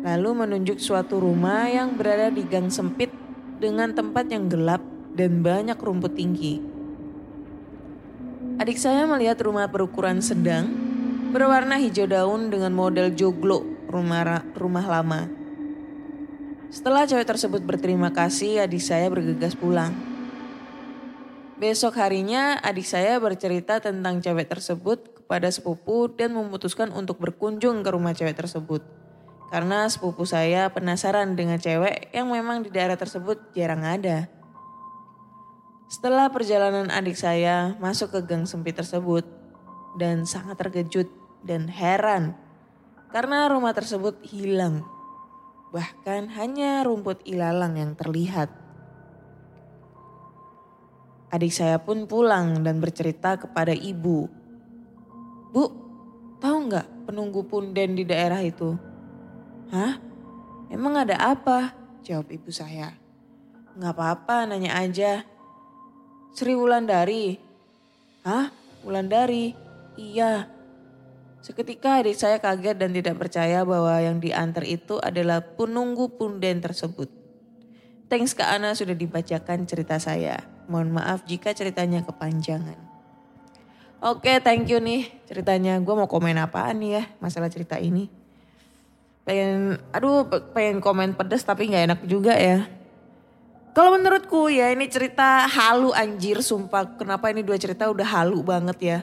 Lalu 0.01 0.29
menunjuk 0.41 0.81
suatu 0.81 1.21
rumah 1.21 1.69
yang 1.69 1.93
berada 1.93 2.33
di 2.33 2.41
gang 2.49 2.73
sempit 2.73 3.13
dengan 3.61 3.93
tempat 3.93 4.25
yang 4.25 4.49
gelap 4.49 4.81
dan 5.13 5.45
banyak 5.45 5.77
rumput 5.77 6.17
tinggi. 6.17 6.57
Adik 8.57 8.81
saya 8.81 9.05
melihat 9.05 9.37
rumah 9.45 9.69
berukuran 9.69 10.17
sedang, 10.17 10.65
berwarna 11.29 11.77
hijau 11.77 12.09
daun 12.09 12.49
dengan 12.49 12.73
model 12.73 13.13
joglo 13.13 13.61
rumah, 13.85 14.41
rumah 14.57 14.85
lama. 14.89 15.44
Setelah 16.75 17.07
cewek 17.07 17.23
tersebut 17.23 17.63
berterima 17.63 18.11
kasih, 18.11 18.67
adik 18.67 18.83
saya 18.83 19.07
bergegas 19.07 19.55
pulang. 19.55 19.95
Besok 21.55 21.95
harinya 22.03 22.59
adik 22.59 22.83
saya 22.83 23.15
bercerita 23.15 23.79
tentang 23.79 24.19
cewek 24.19 24.51
tersebut 24.51 25.23
kepada 25.23 25.47
sepupu 25.47 26.11
dan 26.11 26.35
memutuskan 26.35 26.91
untuk 26.91 27.15
berkunjung 27.23 27.79
ke 27.79 27.89
rumah 27.95 28.11
cewek 28.11 28.35
tersebut. 28.35 28.83
Karena 29.55 29.87
sepupu 29.87 30.27
saya 30.27 30.67
penasaran 30.67 31.39
dengan 31.39 31.63
cewek 31.63 32.11
yang 32.11 32.27
memang 32.27 32.67
di 32.67 32.75
daerah 32.75 32.99
tersebut 32.99 33.55
jarang 33.55 33.87
ada. 33.87 34.27
Setelah 35.87 36.27
perjalanan 36.27 36.91
adik 36.91 37.15
saya 37.15 37.79
masuk 37.79 38.19
ke 38.19 38.35
gang 38.35 38.43
sempit 38.43 38.75
tersebut 38.75 39.23
dan 39.95 40.27
sangat 40.27 40.59
terkejut 40.59 41.07
dan 41.39 41.71
heran 41.71 42.35
karena 43.15 43.47
rumah 43.47 43.71
tersebut 43.71 44.19
hilang. 44.27 44.94
Bahkan 45.75 46.31
hanya 46.39 46.87
rumput 46.87 47.19
ilalang 47.27 47.75
yang 47.75 47.99
terlihat. 47.99 48.47
Adik 51.35 51.51
saya 51.51 51.83
pun 51.83 52.07
pulang 52.07 52.63
dan 52.63 52.79
bercerita 52.79 53.35
kepada 53.35 53.75
ibu. 53.75 54.31
Bu, 55.51 55.65
tahu 56.39 56.71
nggak 56.71 57.11
penunggu 57.11 57.43
punden 57.43 57.91
di 57.91 58.07
daerah 58.07 58.39
itu? 58.39 58.71
Hah? 59.67 59.99
Emang 60.71 60.95
ada 60.95 61.19
apa? 61.19 61.75
Jawab 62.07 62.31
ibu 62.31 62.55
saya. 62.55 62.95
Nggak 63.75 63.93
apa-apa, 63.99 64.47
nanya 64.47 64.79
aja. 64.79 65.27
Sri 66.31 66.55
Wulandari. 66.55 67.35
Hah? 68.23 68.47
Wulandari? 68.79 69.51
Iya. 69.99 70.54
Seketika 71.45 72.01
adik 72.01 72.17
saya 72.17 72.41
kaget 72.41 72.73
dan 72.73 72.89
tidak 72.89 73.21
percaya 73.21 73.61
bahwa 73.61 73.93
yang 74.01 74.17
diantar 74.17 74.65
itu 74.65 74.97
adalah 74.97 75.45
penunggu 75.45 76.17
punden 76.17 76.57
tersebut. 76.57 77.05
Thanks 78.09 78.33
ke 78.33 78.41
Ana 78.41 78.73
sudah 78.73 78.97
dibacakan 78.97 79.69
cerita 79.69 80.01
saya. 80.01 80.41
Mohon 80.65 80.97
maaf 80.97 81.21
jika 81.29 81.53
ceritanya 81.53 82.01
kepanjangan. 82.01 82.81
Oke, 84.01 84.41
thank 84.41 84.73
you 84.73 84.81
nih 84.81 85.05
ceritanya. 85.29 85.77
Gue 85.85 85.93
mau 85.93 86.09
komen 86.09 86.33
apaan 86.41 86.81
nih 86.81 86.91
ya 86.97 87.03
masalah 87.21 87.53
cerita 87.53 87.77
ini. 87.77 88.09
Pengen, 89.21 89.77
aduh 89.93 90.25
pengen 90.49 90.81
komen 90.81 91.13
pedas 91.13 91.45
tapi 91.45 91.69
nggak 91.69 91.93
enak 91.93 92.01
juga 92.09 92.33
ya. 92.41 92.65
Kalau 93.77 93.93
menurutku 93.93 94.49
ya 94.49 94.73
ini 94.73 94.89
cerita 94.89 95.45
halu 95.45 95.93
anjir 95.93 96.41
sumpah. 96.41 96.97
Kenapa 96.97 97.29
ini 97.29 97.45
dua 97.45 97.61
cerita 97.61 97.85
udah 97.85 98.07
halu 98.17 98.41
banget 98.41 98.77
ya. 98.81 98.99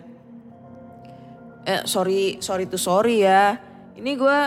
Eh 1.62 1.87
sorry, 1.87 2.42
sorry 2.42 2.66
to 2.66 2.78
sorry 2.78 3.23
ya. 3.23 3.59
Ini 3.95 4.19
gue 4.19 4.40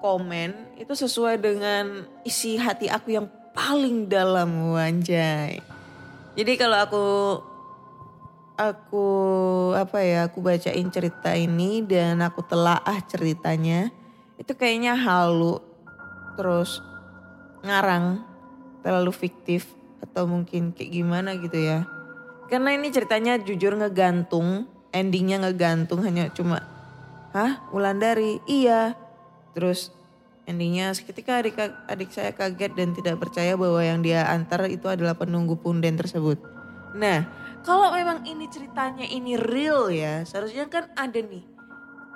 komen 0.00 0.80
itu 0.80 0.92
sesuai 0.96 1.36
dengan 1.36 2.08
isi 2.24 2.56
hati 2.56 2.88
aku 2.88 3.12
yang 3.12 3.28
paling 3.52 4.08
dalam 4.08 4.72
wanjay. 4.72 5.60
Jadi 6.38 6.52
kalau 6.56 6.78
aku 6.80 7.06
aku 8.56 9.08
apa 9.76 9.98
ya 10.04 10.28
aku 10.28 10.40
bacain 10.40 10.88
cerita 10.88 11.32
ini 11.36 11.84
dan 11.84 12.20
aku 12.20 12.44
telaah 12.44 13.00
ceritanya 13.08 13.88
itu 14.36 14.52
kayaknya 14.56 14.96
halu 14.96 15.60
terus 16.36 16.80
ngarang 17.60 18.24
terlalu 18.80 19.12
fiktif 19.12 19.68
atau 20.00 20.24
mungkin 20.24 20.72
kayak 20.72 20.90
gimana 20.92 21.36
gitu 21.36 21.60
ya. 21.60 21.84
Karena 22.48 22.74
ini 22.74 22.88
ceritanya 22.90 23.38
jujur 23.38 23.76
ngegantung, 23.76 24.66
endingnya 24.90 25.42
ngegantung 25.42 26.02
hanya 26.06 26.30
cuma, 26.30 26.62
hah 27.34 27.62
Wulandari? 27.70 28.42
Iya. 28.46 28.94
Terus 29.54 29.90
endingnya 30.46 30.94
seketika 30.94 31.42
adik, 31.42 31.58
adik 31.86 32.10
saya 32.10 32.34
kaget 32.34 32.72
dan 32.74 32.94
tidak 32.94 33.16
percaya 33.22 33.54
bahwa 33.54 33.80
yang 33.82 34.02
dia 34.02 34.26
antar 34.26 34.66
itu 34.66 34.86
adalah 34.86 35.14
penunggu 35.14 35.58
punden 35.58 35.98
tersebut. 35.98 36.38
Nah 36.94 37.26
kalau 37.62 37.92
memang 37.94 38.24
ini 38.26 38.48
ceritanya 38.50 39.04
ini 39.06 39.36
real 39.36 39.92
ya 39.92 40.26
seharusnya 40.26 40.66
kan 40.66 40.90
ada 40.98 41.18
nih. 41.18 41.44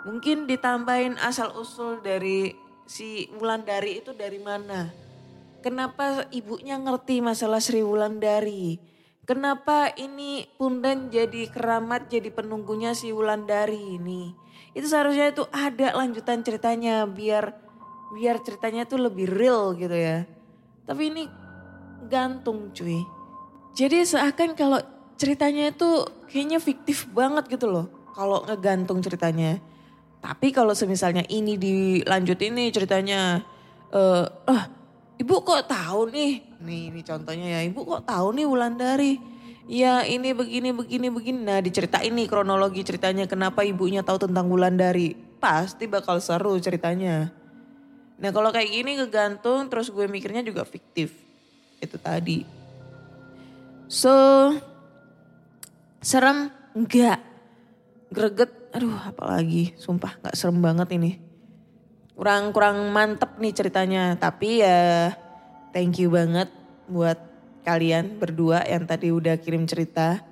Mungkin 0.05 0.45
ditambahin 0.45 1.17
asal 1.17 1.57
usul 1.57 2.05
dari 2.05 2.53
si 2.85 3.33
Wulandari 3.41 4.05
itu 4.05 4.13
dari 4.13 4.37
mana 4.37 5.05
Kenapa 5.65 6.29
ibunya 6.29 6.77
ngerti 6.77 7.25
masalah 7.25 7.57
Sri 7.57 7.81
Wulandari? 7.81 8.77
Kenapa 9.25 9.89
ini 9.97 10.45
Pundan 10.61 11.09
jadi 11.09 11.49
keramat 11.49 12.13
jadi 12.13 12.29
penunggunya 12.29 12.93
si 12.93 13.09
Wulandari 13.09 13.97
ini? 13.97 14.37
Itu 14.77 14.85
seharusnya 14.85 15.33
itu 15.33 15.49
ada 15.49 15.97
lanjutan 15.97 16.45
ceritanya 16.45 17.09
biar 17.09 17.57
biar 18.13 18.45
ceritanya 18.45 18.85
tuh 18.85 19.09
lebih 19.09 19.33
real 19.33 19.73
gitu 19.81 19.97
ya. 19.97 20.29
Tapi 20.85 21.09
ini 21.09 21.25
gantung 22.05 22.69
cuy. 22.77 23.01
Jadi 23.73 24.05
seakan 24.05 24.53
kalau 24.53 24.85
ceritanya 25.17 25.73
itu 25.73 26.05
kayaknya 26.29 26.61
fiktif 26.61 27.09
banget 27.09 27.49
gitu 27.49 27.73
loh. 27.73 27.89
Kalau 28.13 28.45
ngegantung 28.45 29.01
ceritanya. 29.01 29.57
Tapi 30.21 30.53
kalau 30.53 30.77
semisalnya 30.77 31.25
ini 31.33 31.57
dilanjutin 31.57 32.61
nih 32.61 32.69
ceritanya. 32.77 33.41
Eh, 33.89 34.25
uh, 34.29 34.53
uh, 34.53 34.65
Ibu 35.15 35.47
kok 35.47 35.71
tahu 35.71 36.11
nih? 36.11 36.54
Nih, 36.65 36.89
ini 36.89 37.01
contohnya 37.05 37.61
ya. 37.61 37.61
Ibu 37.69 37.81
kok 37.85 38.03
tahu 38.09 38.29
nih 38.41 38.47
Wulandari? 38.49 39.13
Ya 39.69 40.05
ini 40.05 40.33
begini, 40.33 40.73
begini, 40.73 41.09
begini. 41.13 41.41
Nah 41.45 41.61
diceritain 41.61 42.13
nih 42.13 42.29
kronologi 42.29 42.85
ceritanya 42.85 43.29
kenapa 43.29 43.65
ibunya 43.65 44.01
tahu 44.01 44.29
tentang 44.29 44.49
Wulandari. 44.49 45.13
Pasti 45.41 45.85
bakal 45.85 46.25
seru 46.25 46.57
ceritanya. 46.57 47.29
Nah 48.17 48.31
kalau 48.33 48.49
kayak 48.49 48.73
gini 48.73 48.97
kegantung 48.97 49.69
terus 49.69 49.93
gue 49.93 50.09
mikirnya 50.09 50.41
juga 50.41 50.65
fiktif. 50.65 51.13
Itu 51.81 52.01
tadi. 52.01 52.45
So, 53.89 54.13
serem? 56.01 56.49
Enggak. 56.73 57.21
Greget, 58.09 58.73
aduh 58.73 58.97
apalagi. 59.05 59.77
Sumpah 59.77 60.17
gak 60.25 60.37
serem 60.37 60.65
banget 60.65 60.97
ini 60.97 61.35
kurang 62.15 62.55
kurang 62.55 62.95
mantep 62.95 63.43
nih 63.43 63.51
ceritanya 63.51 64.15
tapi 64.15 64.63
ya 64.63 65.11
thank 65.75 65.99
you 65.99 66.09
banget 66.09 66.47
buat 66.87 67.19
kalian 67.67 68.23
berdua 68.23 68.63
yang 68.63 68.87
tadi 68.87 69.11
udah 69.11 69.35
kirim 69.43 69.67
cerita. 69.67 70.23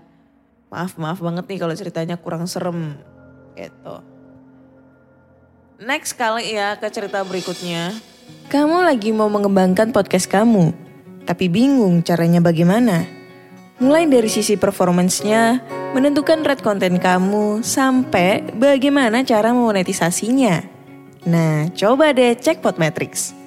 Maaf 0.71 0.97
maaf 0.97 1.19
banget 1.21 1.45
nih 1.51 1.59
kalau 1.59 1.75
ceritanya 1.75 2.17
kurang 2.17 2.47
serem 2.47 2.97
gitu. 3.59 4.01
Next 5.83 6.15
kali 6.15 6.55
ya 6.55 6.79
ke 6.79 6.87
cerita 6.89 7.27
berikutnya. 7.27 7.91
Kamu 8.49 8.87
lagi 8.87 9.11
mau 9.11 9.27
mengembangkan 9.27 9.91
podcast 9.91 10.31
kamu 10.31 10.71
tapi 11.27 11.51
bingung 11.51 12.01
caranya 12.07 12.39
bagaimana. 12.39 13.05
Mulai 13.83 14.07
dari 14.07 14.31
sisi 14.31 14.55
performancenya 14.55 15.59
menentukan 15.91 16.47
red 16.47 16.63
konten 16.63 17.03
kamu 17.03 17.67
sampai 17.67 18.55
bagaimana 18.55 19.27
cara 19.27 19.51
memonetisasinya. 19.51 20.63
Nah, 21.27 21.67
coba 21.75 22.15
deh 22.15 22.39
cek 22.39 22.63
Podmetrics. 22.63 23.42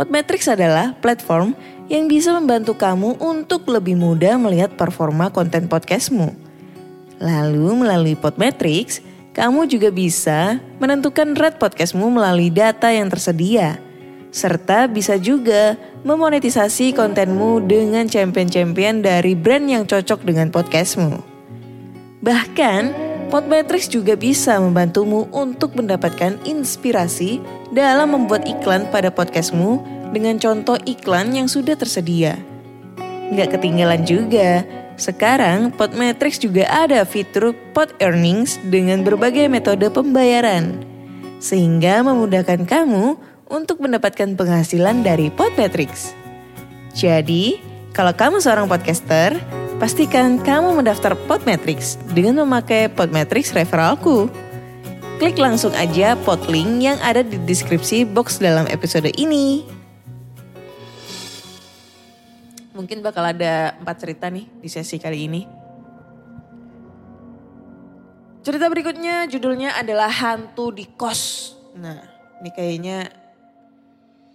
Podmetrics 0.00 0.48
adalah 0.48 0.96
platform 0.96 1.52
yang 1.92 2.08
bisa 2.08 2.32
membantu 2.32 2.72
kamu 2.72 3.20
untuk 3.20 3.68
lebih 3.68 4.00
mudah 4.00 4.40
melihat 4.40 4.72
performa 4.72 5.28
konten 5.28 5.68
podcastmu. 5.68 6.32
Lalu 7.20 7.84
melalui 7.84 8.16
Podmetrics, 8.16 9.04
kamu 9.36 9.68
juga 9.68 9.92
bisa 9.92 10.56
menentukan 10.80 11.36
rate 11.36 11.60
podcastmu 11.60 12.16
melalui 12.16 12.48
data 12.48 12.88
yang 12.88 13.12
tersedia. 13.12 13.76
Serta 14.32 14.88
bisa 14.88 15.20
juga 15.20 15.76
memonetisasi 16.00 16.96
kontenmu 16.96 17.60
dengan 17.68 18.08
champion-champion 18.08 19.04
dari 19.04 19.36
brand 19.36 19.68
yang 19.68 19.84
cocok 19.84 20.24
dengan 20.24 20.48
podcastmu. 20.48 21.20
Bahkan, 22.24 23.09
Podmetrics 23.30 23.86
juga 23.86 24.18
bisa 24.18 24.58
membantumu 24.58 25.30
untuk 25.30 25.78
mendapatkan 25.78 26.34
inspirasi 26.42 27.38
dalam 27.70 28.10
membuat 28.10 28.42
iklan 28.42 28.90
pada 28.90 29.06
podcastmu 29.06 29.78
dengan 30.10 30.34
contoh 30.42 30.74
iklan 30.82 31.38
yang 31.38 31.46
sudah 31.46 31.78
tersedia. 31.78 32.34
Nggak 33.30 33.54
ketinggalan 33.54 34.02
juga, 34.02 34.66
sekarang 34.98 35.70
Podmetrics 35.70 36.42
juga 36.42 36.66
ada 36.66 37.06
fitur 37.06 37.54
Pod 37.70 37.94
Earnings 38.02 38.58
dengan 38.66 39.06
berbagai 39.06 39.46
metode 39.46 39.86
pembayaran. 39.94 40.82
Sehingga 41.38 42.02
memudahkan 42.02 42.66
kamu 42.66 43.14
untuk 43.46 43.78
mendapatkan 43.78 44.34
penghasilan 44.34 45.06
dari 45.06 45.30
Podmetrics. 45.30 46.18
Jadi, 46.98 47.62
kalau 47.94 48.10
kamu 48.10 48.42
seorang 48.42 48.66
podcaster, 48.66 49.38
Pastikan 49.80 50.36
kamu 50.36 50.76
mendaftar 50.76 51.16
Podmetrics 51.24 51.96
dengan 52.12 52.44
memakai 52.44 52.92
Podmetrics 52.92 53.56
referralku. 53.56 54.28
Klik 55.16 55.40
langsung 55.40 55.72
aja 55.72 56.20
pod 56.20 56.52
link 56.52 56.84
yang 56.84 57.00
ada 57.00 57.24
di 57.24 57.40
deskripsi 57.40 58.04
box 58.04 58.44
dalam 58.44 58.68
episode 58.68 59.08
ini. 59.16 59.64
Mungkin 62.76 63.00
bakal 63.00 63.32
ada 63.32 63.72
empat 63.80 64.04
cerita 64.04 64.28
nih 64.28 64.52
di 64.60 64.68
sesi 64.68 65.00
kali 65.00 65.24
ini. 65.24 65.48
Cerita 68.44 68.68
berikutnya 68.68 69.32
judulnya 69.32 69.80
adalah 69.80 70.12
Hantu 70.12 70.76
di 70.76 70.92
Kos. 70.92 71.56
Nah, 71.80 71.96
ini 72.44 72.52
kayaknya 72.52 73.08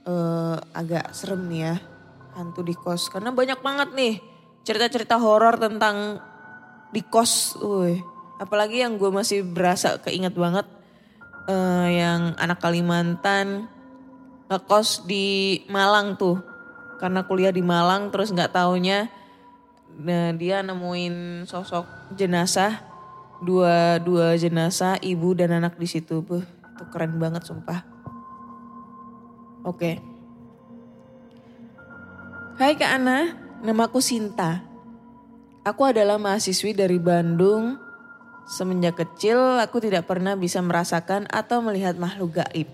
eh, 0.09 0.57
agak 0.73 1.13
serem 1.13 1.45
nih 1.53 1.61
ya. 1.69 1.75
Hantu 2.33 2.65
di 2.65 2.73
kos. 2.73 3.13
Karena 3.13 3.29
banyak 3.29 3.61
banget 3.61 3.93
nih 3.93 4.34
cerita-cerita 4.65 5.21
horor 5.21 5.61
tentang 5.61 6.19
di 6.89 7.05
kos. 7.05 7.55
Uy. 7.61 8.01
Apalagi 8.41 8.83
yang 8.83 8.99
gue 8.99 9.13
masih 9.13 9.45
berasa 9.45 10.01
keinget 10.01 10.35
banget. 10.35 10.67
eh, 11.45 11.87
yang 12.01 12.33
anak 12.41 12.57
Kalimantan 12.57 13.69
ngekos 14.49 15.05
di 15.05 15.61
Malang 15.69 16.17
tuh. 16.17 16.41
Karena 16.97 17.21
kuliah 17.21 17.53
di 17.53 17.61
Malang 17.61 18.09
terus 18.09 18.33
nggak 18.33 18.55
taunya 18.55 19.13
nah, 19.99 20.33
dia 20.33 20.65
nemuin 20.65 21.45
sosok 21.45 21.85
jenazah 22.17 22.81
dua 23.43 23.99
dua 23.99 24.33
jenazah 24.39 24.97
ibu 25.05 25.37
dan 25.37 25.53
anak 25.53 25.77
di 25.77 25.85
situ. 25.85 26.25
Buh, 26.25 26.41
itu 26.41 26.83
keren 26.89 27.21
banget 27.21 27.45
sumpah. 27.45 27.85
Oke. 29.65 30.01
Hai 32.55 32.73
Kak 32.79 32.91
Ana, 32.95 33.35
namaku 33.65 33.97
Sinta. 33.97 34.61
Aku 35.65 35.89
adalah 35.89 36.21
mahasiswi 36.21 36.77
dari 36.77 37.01
Bandung. 37.01 37.81
Semenjak 38.45 39.01
kecil 39.01 39.57
aku 39.57 39.81
tidak 39.81 40.05
pernah 40.05 40.37
bisa 40.37 40.61
merasakan 40.61 41.25
atau 41.33 41.65
melihat 41.65 41.97
makhluk 41.97 42.37
gaib. 42.37 42.69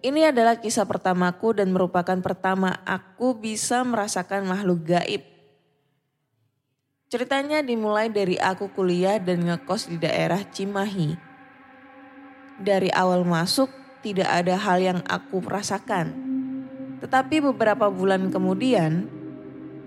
Ini 0.00 0.30
adalah 0.30 0.62
kisah 0.62 0.86
pertamaku 0.86 1.58
dan 1.58 1.74
merupakan 1.74 2.14
pertama 2.22 2.78
aku 2.86 3.34
bisa 3.34 3.82
merasakan 3.82 4.46
makhluk 4.46 4.86
gaib. 4.86 5.26
Ceritanya 7.10 7.58
dimulai 7.66 8.06
dari 8.06 8.38
aku 8.38 8.70
kuliah 8.70 9.18
dan 9.18 9.42
ngekos 9.42 9.90
di 9.90 9.98
daerah 9.98 10.46
Cimahi. 10.46 11.18
Dari 12.62 12.86
awal 12.94 13.26
masuk 13.26 13.66
tidak 14.06 14.30
ada 14.30 14.54
hal 14.54 14.78
yang 14.78 15.00
aku 15.10 15.42
rasakan. 15.42 16.14
Tetapi 17.02 17.42
beberapa 17.50 17.90
bulan 17.90 18.30
kemudian, 18.30 19.19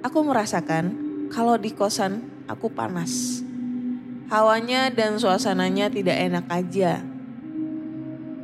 aku 0.04 0.20
merasakan 0.22 0.94
kalau 1.32 1.56
di 1.56 1.72
kosan 1.72 2.28
aku 2.46 2.68
panas. 2.70 3.42
Hawanya 4.28 4.92
dan 4.92 5.16
suasananya 5.18 5.88
tidak 5.88 6.20
enak 6.20 6.46
aja. 6.52 7.02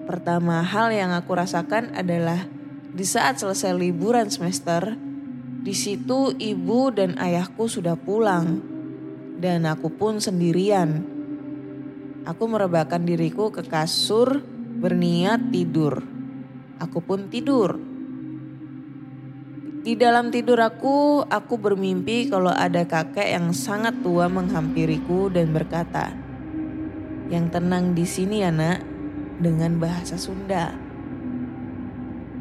Pertama 0.07 0.65
hal 0.65 0.89
yang 0.89 1.13
aku 1.13 1.37
rasakan 1.37 1.93
adalah 1.93 2.49
di 2.89 3.05
saat 3.05 3.37
selesai 3.37 3.75
liburan 3.77 4.31
semester, 4.33 4.97
di 5.59 5.75
situ 5.75 6.33
ibu 6.33 6.89
dan 6.89 7.19
ayahku 7.19 7.69
sudah 7.69 7.93
pulang 7.93 8.63
dan 9.37 9.67
aku 9.69 9.91
pun 9.93 10.17
sendirian. 10.17 11.05
Aku 12.25 12.49
merebahkan 12.49 13.03
diriku 13.05 13.53
ke 13.53 13.61
kasur 13.67 14.41
berniat 14.79 15.51
tidur. 15.53 16.01
Aku 16.79 17.03
pun 17.03 17.27
tidur. 17.27 17.77
Di 19.79 19.95
dalam 19.95 20.27
tidur 20.27 20.59
aku, 20.59 21.23
aku 21.23 21.55
bermimpi 21.55 22.27
kalau 22.27 22.51
ada 22.51 22.83
kakek 22.83 23.31
yang 23.31 23.55
sangat 23.55 23.95
tua 24.03 24.27
menghampiriku 24.27 25.31
dan 25.31 25.55
berkata, 25.55 26.11
"Yang 27.31 27.45
tenang 27.55 27.95
di 27.95 28.03
sini 28.03 28.43
ya, 28.43 28.51
Nak," 28.51 28.83
dengan 29.39 29.79
bahasa 29.79 30.19
Sunda. 30.19 30.75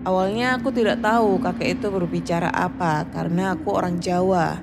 Awalnya 0.02 0.58
aku 0.58 0.74
tidak 0.74 0.98
tahu 0.98 1.38
kakek 1.38 1.78
itu 1.78 1.86
berbicara 1.94 2.50
apa 2.50 3.06
karena 3.06 3.54
aku 3.54 3.70
orang 3.70 4.02
Jawa. 4.02 4.58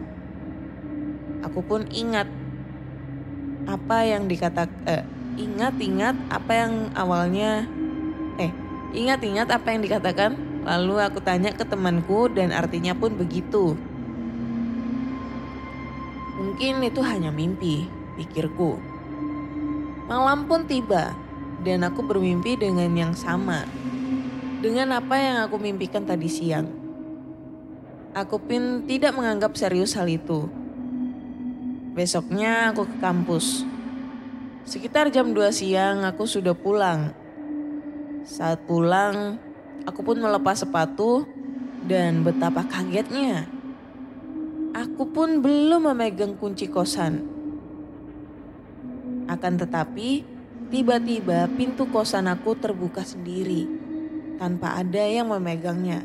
Aku 1.48 1.64
pun 1.64 1.88
ingat 1.96 2.28
apa 3.72 4.04
yang 4.04 4.28
dikata 4.28 4.68
eh, 4.84 5.08
ingat-ingat 5.40 6.16
apa 6.28 6.52
yang 6.52 6.74
awalnya 6.92 7.66
eh 8.36 8.52
ingat-ingat 8.94 9.48
apa 9.50 9.68
yang 9.74 9.82
dikatakan 9.82 10.45
Lalu 10.66 10.98
aku 10.98 11.22
tanya 11.22 11.54
ke 11.54 11.62
temanku 11.62 12.26
dan 12.34 12.50
artinya 12.50 12.98
pun 12.98 13.14
begitu. 13.14 13.78
Mungkin 16.36 16.82
itu 16.82 17.06
hanya 17.06 17.30
mimpi, 17.30 17.86
pikirku. 18.18 18.82
Malam 20.10 20.50
pun 20.50 20.66
tiba 20.66 21.14
dan 21.62 21.86
aku 21.86 22.02
bermimpi 22.02 22.58
dengan 22.58 22.90
yang 22.98 23.14
sama. 23.14 23.62
Dengan 24.66 24.98
apa 24.98 25.16
yang 25.22 25.38
aku 25.46 25.62
mimpikan 25.62 26.02
tadi 26.02 26.26
siang. 26.26 26.66
Aku 28.18 28.42
pun 28.42 28.90
tidak 28.90 29.14
menganggap 29.14 29.54
serius 29.54 29.94
hal 29.94 30.10
itu. 30.10 30.50
Besoknya 31.94 32.74
aku 32.74 32.90
ke 32.90 32.98
kampus. 32.98 33.62
Sekitar 34.66 35.14
jam 35.14 35.30
2 35.30 35.46
siang 35.54 36.02
aku 36.02 36.26
sudah 36.26 36.58
pulang. 36.58 37.14
Saat 38.26 38.66
pulang, 38.66 39.38
Aku 39.84 40.00
pun 40.00 40.16
melepas 40.16 40.64
sepatu 40.64 41.28
dan 41.84 42.24
betapa 42.24 42.64
kagetnya. 42.64 43.52
Aku 44.72 45.12
pun 45.12 45.44
belum 45.44 45.92
memegang 45.92 46.40
kunci 46.40 46.72
kosan. 46.72 47.28
Akan 49.28 49.60
tetapi, 49.60 50.24
tiba-tiba 50.72 51.52
pintu 51.52 51.88
kosan 51.92 52.32
aku 52.32 52.56
terbuka 52.56 53.04
sendiri 53.04 53.68
tanpa 54.40 54.80
ada 54.80 55.04
yang 55.04 55.32
memegangnya. 55.32 56.04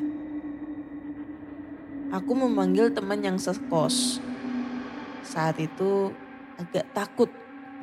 Aku 2.11 2.35
memanggil 2.35 2.91
teman 2.91 3.23
yang 3.23 3.39
sekos. 3.39 4.19
Saat 5.23 5.63
itu 5.63 6.11
agak 6.59 6.91
takut 6.91 7.31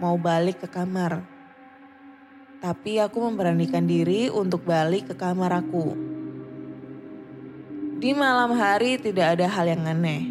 mau 0.03 0.19
balik 0.19 0.61
ke 0.63 0.67
kamar 0.67 1.36
tapi 2.57 2.97
aku 2.97 3.21
memberanikan 3.21 3.85
diri 3.85 4.29
untuk 4.33 4.65
balik 4.65 5.11
ke 5.11 5.15
kamar 5.17 5.61
aku. 5.61 5.93
Di 7.97 8.13
malam 8.13 8.53
hari 8.57 9.01
tidak 9.01 9.37
ada 9.37 9.49
hal 9.49 9.65
yang 9.65 9.85
aneh. 9.85 10.25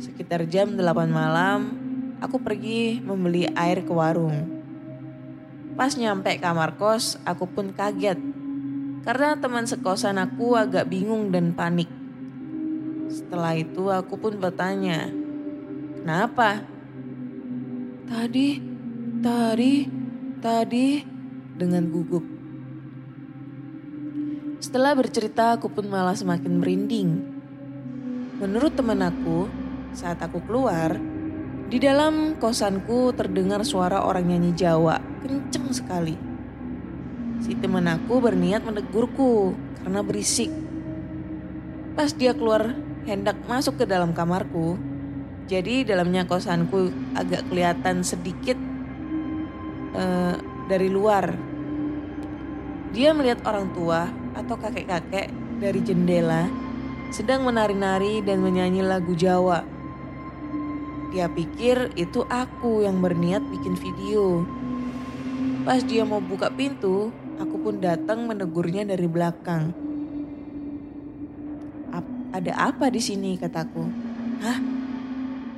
Sekitar 0.00 0.44
jam 0.48 0.76
8 0.76 1.08
malam, 1.08 1.72
aku 2.20 2.40
pergi 2.40 3.00
membeli 3.00 3.48
air 3.56 3.84
ke 3.84 3.92
warung. 3.92 4.60
Pas 5.76 5.94
nyampe 5.96 6.36
kamar 6.40 6.76
kos, 6.76 7.16
aku 7.24 7.48
pun 7.48 7.72
kaget. 7.72 8.20
Karena 9.04 9.38
teman 9.40 9.64
sekosan 9.64 10.20
aku 10.20 10.58
agak 10.58 10.90
bingung 10.90 11.32
dan 11.32 11.56
panik. 11.56 11.88
Setelah 13.08 13.56
itu 13.56 13.88
aku 13.88 14.20
pun 14.20 14.36
bertanya, 14.36 15.08
Kenapa? 15.98 16.62
Tadi, 18.08 18.48
tadi, 19.20 19.74
tadi, 20.40 21.17
dengan 21.58 21.90
gugup. 21.90 22.22
Setelah 24.62 24.94
bercerita, 24.94 25.58
aku 25.58 25.66
pun 25.66 25.90
malah 25.90 26.14
semakin 26.14 26.62
merinding. 26.62 27.10
Menurut 28.38 28.78
teman 28.78 29.02
aku, 29.02 29.50
saat 29.90 30.22
aku 30.22 30.38
keluar, 30.46 30.94
di 31.68 31.82
dalam 31.82 32.38
kosanku 32.38 33.12
terdengar 33.12 33.66
suara 33.66 34.06
orang 34.06 34.30
nyanyi 34.30 34.54
Jawa, 34.54 35.02
kenceng 35.20 35.74
sekali. 35.74 36.14
Si 37.42 37.54
teman 37.58 37.90
aku 37.90 38.22
berniat 38.22 38.62
menegurku 38.62 39.54
karena 39.82 40.00
berisik. 40.02 40.50
Pas 41.98 42.14
dia 42.14 42.34
keluar 42.34 42.74
hendak 43.06 43.38
masuk 43.46 43.82
ke 43.82 43.84
dalam 43.86 44.14
kamarku, 44.14 44.78
jadi 45.48 45.80
dalamnya 45.82 46.28
kosanku 46.28 46.92
agak 47.16 47.46
kelihatan 47.48 48.04
sedikit 48.04 48.60
uh, 49.96 50.36
dari 50.68 50.92
luar. 50.92 51.47
Dia 52.92 53.12
melihat 53.12 53.44
orang 53.44 53.68
tua 53.76 54.08
atau 54.32 54.56
kakek-kakek 54.56 55.28
dari 55.60 55.80
jendela 55.84 56.48
sedang 57.08 57.44
menari-nari 57.44 58.20
dan 58.20 58.40
menyanyi 58.44 58.84
lagu 58.84 59.16
Jawa. 59.16 59.64
Dia 61.08 61.28
pikir 61.32 61.96
itu 61.96 62.24
aku 62.28 62.84
yang 62.84 63.00
berniat 63.00 63.40
bikin 63.48 63.76
video. 63.80 64.44
Pas 65.64 65.80
dia 65.80 66.04
mau 66.04 66.20
buka 66.20 66.52
pintu, 66.52 67.08
aku 67.40 67.56
pun 67.60 67.80
datang 67.80 68.28
menegurnya 68.28 68.84
dari 68.84 69.08
belakang. 69.08 69.72
Ada 72.28 72.52
apa 72.70 72.92
di 72.92 73.00
sini 73.00 73.40
kataku? 73.40 73.88
Hah? 74.44 74.60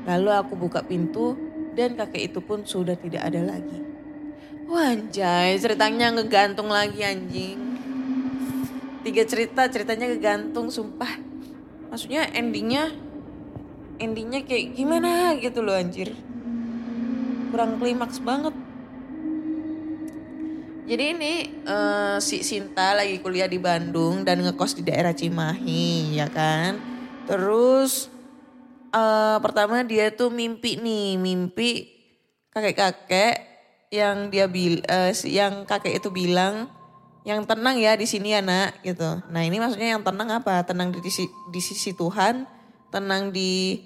Lalu 0.06 0.30
aku 0.30 0.54
buka 0.54 0.86
pintu 0.86 1.34
dan 1.74 1.98
kakek 1.98 2.30
itu 2.30 2.38
pun 2.38 2.62
sudah 2.62 2.94
tidak 2.94 3.26
ada 3.26 3.42
lagi. 3.42 3.89
Wanjay, 4.70 5.58
ceritanya 5.58 6.14
ngegantung 6.14 6.70
lagi 6.70 7.02
anjing. 7.02 7.58
Tiga 9.02 9.26
cerita, 9.26 9.66
ceritanya 9.66 10.06
ngegantung, 10.06 10.70
sumpah. 10.70 11.10
Maksudnya 11.90 12.30
endingnya 12.30 12.94
endingnya 13.98 14.46
kayak 14.46 14.78
gimana 14.78 15.34
gitu 15.42 15.66
loh 15.66 15.74
anjir. 15.74 16.14
Kurang 17.50 17.82
klimaks 17.82 18.22
banget. 18.22 18.54
Jadi 20.86 21.04
ini 21.18 21.34
eh, 21.66 22.16
si 22.22 22.46
Sinta 22.46 22.94
lagi 22.94 23.18
kuliah 23.18 23.50
di 23.50 23.58
Bandung 23.58 24.22
dan 24.22 24.38
ngekos 24.38 24.78
di 24.78 24.86
daerah 24.86 25.10
Cimahi 25.10 26.14
ya 26.14 26.30
kan. 26.30 26.78
Terus 27.26 28.06
eh, 28.94 29.36
pertama 29.42 29.82
dia 29.82 30.14
tuh 30.14 30.30
mimpi 30.30 30.78
nih, 30.78 31.18
mimpi 31.18 31.90
kakek-kakek 32.54 33.49
yang 33.90 34.30
dia 34.30 34.46
bil 34.46 34.80
si- 35.12 35.34
yang 35.34 35.66
kakek 35.66 35.98
itu 35.98 36.14
bilang 36.14 36.70
yang 37.26 37.44
tenang 37.44 37.76
ya 37.76 37.98
di 37.98 38.06
sini 38.08 38.32
ya 38.32 38.40
nak 38.40 38.80
gitu. 38.80 39.20
Nah 39.28 39.42
ini 39.44 39.60
maksudnya 39.60 39.92
yang 39.98 40.02
tenang 40.06 40.30
apa? 40.40 40.64
Tenang 40.64 40.94
di 40.94 41.04
sisi, 41.04 41.28
di 41.52 41.60
sisi 41.60 41.92
Tuhan, 41.92 42.48
tenang 42.88 43.28
di 43.28 43.84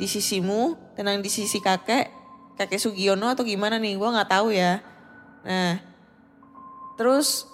di 0.00 0.06
sisimu, 0.08 0.94
tenang 0.96 1.20
di 1.20 1.28
sisi 1.28 1.60
kakek, 1.60 2.08
kakek 2.56 2.80
Sugiono 2.80 3.28
atau 3.28 3.44
gimana 3.44 3.76
nih? 3.76 4.00
Gua 4.00 4.16
nggak 4.16 4.30
tahu 4.32 4.56
ya. 4.56 4.80
Nah 5.44 5.96
Terus 6.96 7.44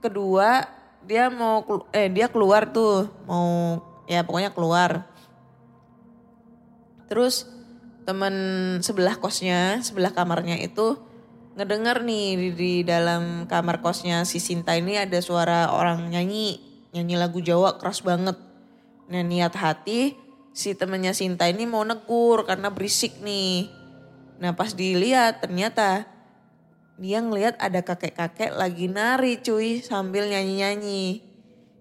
kedua 0.00 0.64
dia 1.04 1.28
mau 1.30 1.62
eh 1.92 2.08
dia 2.10 2.26
keluar 2.26 2.66
tuh 2.72 3.06
mau 3.28 3.78
ya 4.08 4.24
pokoknya 4.24 4.50
keluar. 4.56 5.04
Terus 7.06 7.46
teman 8.08 8.34
sebelah 8.82 9.20
kosnya, 9.20 9.78
sebelah 9.84 10.10
kamarnya 10.10 10.58
itu 10.58 10.98
ngedenger 11.56 12.04
nih 12.04 12.26
di, 12.36 12.48
di 12.52 12.72
dalam 12.84 13.48
kamar 13.48 13.80
kosnya 13.80 14.28
si 14.28 14.36
Sinta 14.36 14.76
ini 14.76 15.00
ada 15.00 15.16
suara 15.24 15.72
orang 15.72 16.12
nyanyi, 16.12 16.60
nyanyi 16.92 17.16
lagu 17.16 17.40
Jawa 17.40 17.80
keras 17.80 18.04
banget. 18.04 18.36
Nah 19.08 19.24
niat 19.24 19.56
hati 19.56 20.12
si 20.52 20.76
temennya 20.76 21.16
Sinta 21.16 21.48
ini 21.48 21.64
mau 21.64 21.80
negur 21.80 22.44
karena 22.44 22.68
berisik 22.68 23.24
nih. 23.24 23.72
Nah 24.36 24.52
pas 24.52 24.76
dilihat 24.76 25.40
ternyata 25.40 26.04
dia 27.00 27.24
ngelihat 27.24 27.56
ada 27.56 27.80
kakek-kakek 27.80 28.52
lagi 28.52 28.92
nari 28.92 29.40
cuy 29.40 29.80
sambil 29.80 30.28
nyanyi-nyanyi. 30.28 31.24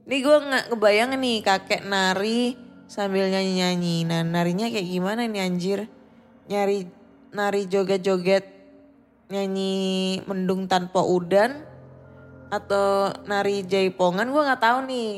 Ini 0.08 0.16
gue 0.24 0.38
nggak 0.40 0.66
kebayang 0.72 1.20
nih 1.20 1.44
kakek 1.44 1.84
nari 1.84 2.56
sambil 2.88 3.28
nyanyi-nyanyi. 3.28 4.08
Nah 4.08 4.24
narinya 4.24 4.72
kayak 4.72 4.88
gimana 4.88 5.28
nih 5.28 5.44
anjir? 5.44 5.80
Nyari 6.48 6.88
nari 7.36 7.68
joget-joget 7.68 8.55
nyanyi 9.30 10.22
mendung 10.30 10.70
tanpa 10.70 11.02
udan 11.02 11.66
atau 12.54 13.10
nari 13.26 13.66
jaipongan 13.66 14.30
gue 14.30 14.42
nggak 14.46 14.62
tahu 14.62 14.80
nih. 14.86 15.14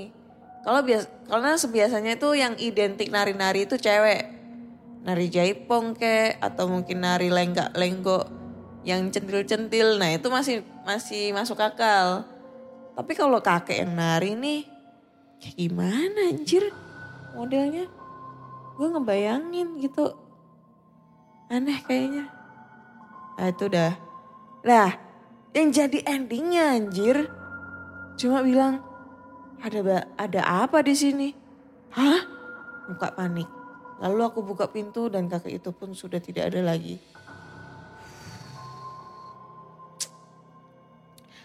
Kalau 0.64 0.80
bias 0.84 1.08
karena 1.28 1.56
sebiasanya 1.56 2.20
itu 2.20 2.30
yang 2.36 2.56
identik 2.60 3.12
nari-nari 3.12 3.68
itu 3.68 3.76
cewek. 3.80 4.36
Nari 5.08 5.32
jaipong 5.32 5.96
kek 5.96 6.40
atau 6.44 6.68
mungkin 6.68 7.04
nari 7.04 7.32
lenggak-lenggok 7.32 8.28
yang 8.84 9.08
centil-centil. 9.12 10.00
Nah, 10.00 10.16
itu 10.16 10.28
masih 10.28 10.64
masih 10.84 11.32
masuk 11.32 11.60
akal. 11.60 12.28
Tapi 12.96 13.12
kalau 13.16 13.40
kakek 13.40 13.88
yang 13.88 13.96
nari 13.96 14.36
nih 14.36 14.68
kayak 15.40 15.56
gimana 15.56 16.20
anjir 16.32 16.64
modelnya? 17.36 17.88
Gue 18.76 18.88
ngebayangin 18.92 19.80
gitu. 19.80 20.12
Aneh 21.48 21.80
kayaknya. 21.88 22.37
Nah, 23.38 23.48
itu 23.54 23.70
udah. 23.70 23.92
Lah, 24.66 24.98
yang 25.54 25.70
jadi 25.70 26.02
endingnya 26.10 26.74
anjir 26.74 27.30
cuma 28.18 28.42
bilang 28.42 28.82
ada 29.62 30.06
ada 30.18 30.42
apa 30.66 30.82
di 30.82 30.98
sini? 30.98 31.30
Hah? 31.94 32.22
Muka 32.90 33.14
panik. 33.14 33.46
Lalu 34.02 34.22
aku 34.26 34.46
buka 34.46 34.70
pintu 34.70 35.10
dan 35.10 35.30
kakek 35.30 35.62
itu 35.62 35.70
pun 35.74 35.94
sudah 35.94 36.22
tidak 36.22 36.54
ada 36.54 36.62
lagi. 36.62 36.98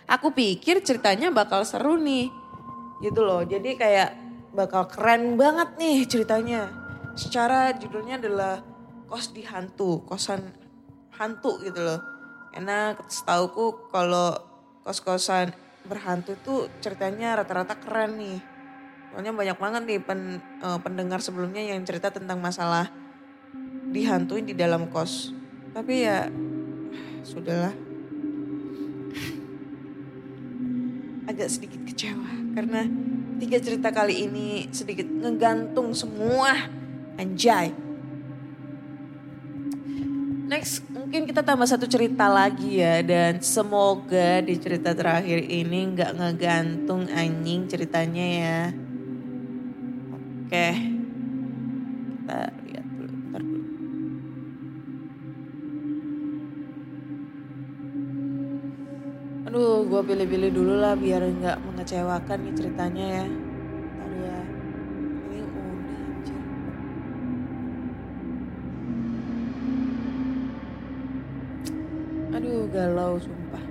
Aku 0.09 0.29
pikir 0.37 0.85
ceritanya 0.85 1.33
bakal 1.33 1.65
seru 1.65 1.97
nih. 1.97 2.29
Gitu 3.01 3.21
loh. 3.25 3.41
Jadi 3.45 3.81
kayak 3.81 4.11
bakal 4.53 4.85
keren 4.93 5.41
banget 5.41 5.81
nih 5.81 6.05
ceritanya. 6.05 6.69
Secara 7.17 7.73
judulnya 7.77 8.21
adalah 8.21 8.61
kos 9.09 9.33
di 9.33 9.41
hantu, 9.45 10.05
kosan 10.05 10.62
hantu 11.17 11.61
gitu 11.65 11.81
loh. 11.81 12.01
Karena 12.53 12.93
setauku 13.09 13.89
kalau 13.89 14.37
kos-kosan 14.85 15.57
berhantu 15.89 16.37
tuh 16.45 16.61
ceritanya 16.79 17.39
rata-rata 17.39 17.79
keren 17.81 18.19
nih. 18.21 18.39
Soalnya 19.13 19.33
banyak 19.33 19.59
banget 19.59 19.83
nih 19.89 20.01
pen- 20.01 20.41
eh, 20.41 20.79
pendengar 20.81 21.21
sebelumnya 21.21 21.61
yang 21.61 21.81
cerita 21.85 22.13
tentang 22.13 22.41
masalah 22.41 22.89
dihantuin 23.93 24.49
di 24.49 24.57
dalam 24.57 24.89
kos. 24.89 25.33
Tapi 25.73 25.95
ya 26.05 26.29
sudahlah. 27.25 27.75
Agak 31.29 31.49
sedikit 31.49 31.81
kecewa 31.87 32.33
karena 32.53 32.85
tiga 33.41 33.59
cerita 33.63 33.89
kali 33.95 34.29
ini 34.29 34.69
sedikit 34.75 35.07
ngegantung 35.09 35.97
semua. 35.97 36.53
Anjay. 37.17 37.92
Next 40.53 40.85
mungkin 40.93 41.25
kita 41.25 41.41
tambah 41.41 41.65
satu 41.65 41.89
cerita 41.89 42.29
lagi 42.29 42.77
ya 42.77 43.01
dan 43.01 43.41
semoga 43.41 44.45
di 44.45 44.53
cerita 44.61 44.93
terakhir 44.93 45.49
ini 45.49 45.97
nggak 45.97 46.13
ngegantung 46.13 47.09
anjing 47.09 47.65
ceritanya 47.73 48.27
ya. 48.37 48.61
Oke. 50.13 50.69
Kita 52.05 52.41
lihat 52.69 52.85
dulu, 52.85 53.15
bentar 53.17 53.41
dulu. 53.41 53.65
Aduh, 59.49 59.89
gue 59.89 60.01
pilih-pilih 60.05 60.51
dulu 60.53 60.75
lah 60.77 60.93
biar 61.01 61.33
nggak 61.33 61.65
mengecewakan 61.65 62.39
nih 62.45 62.55
ceritanya 62.61 63.07
ya. 63.09 63.52
Galau 72.73 73.21
sumpah. 73.21 73.65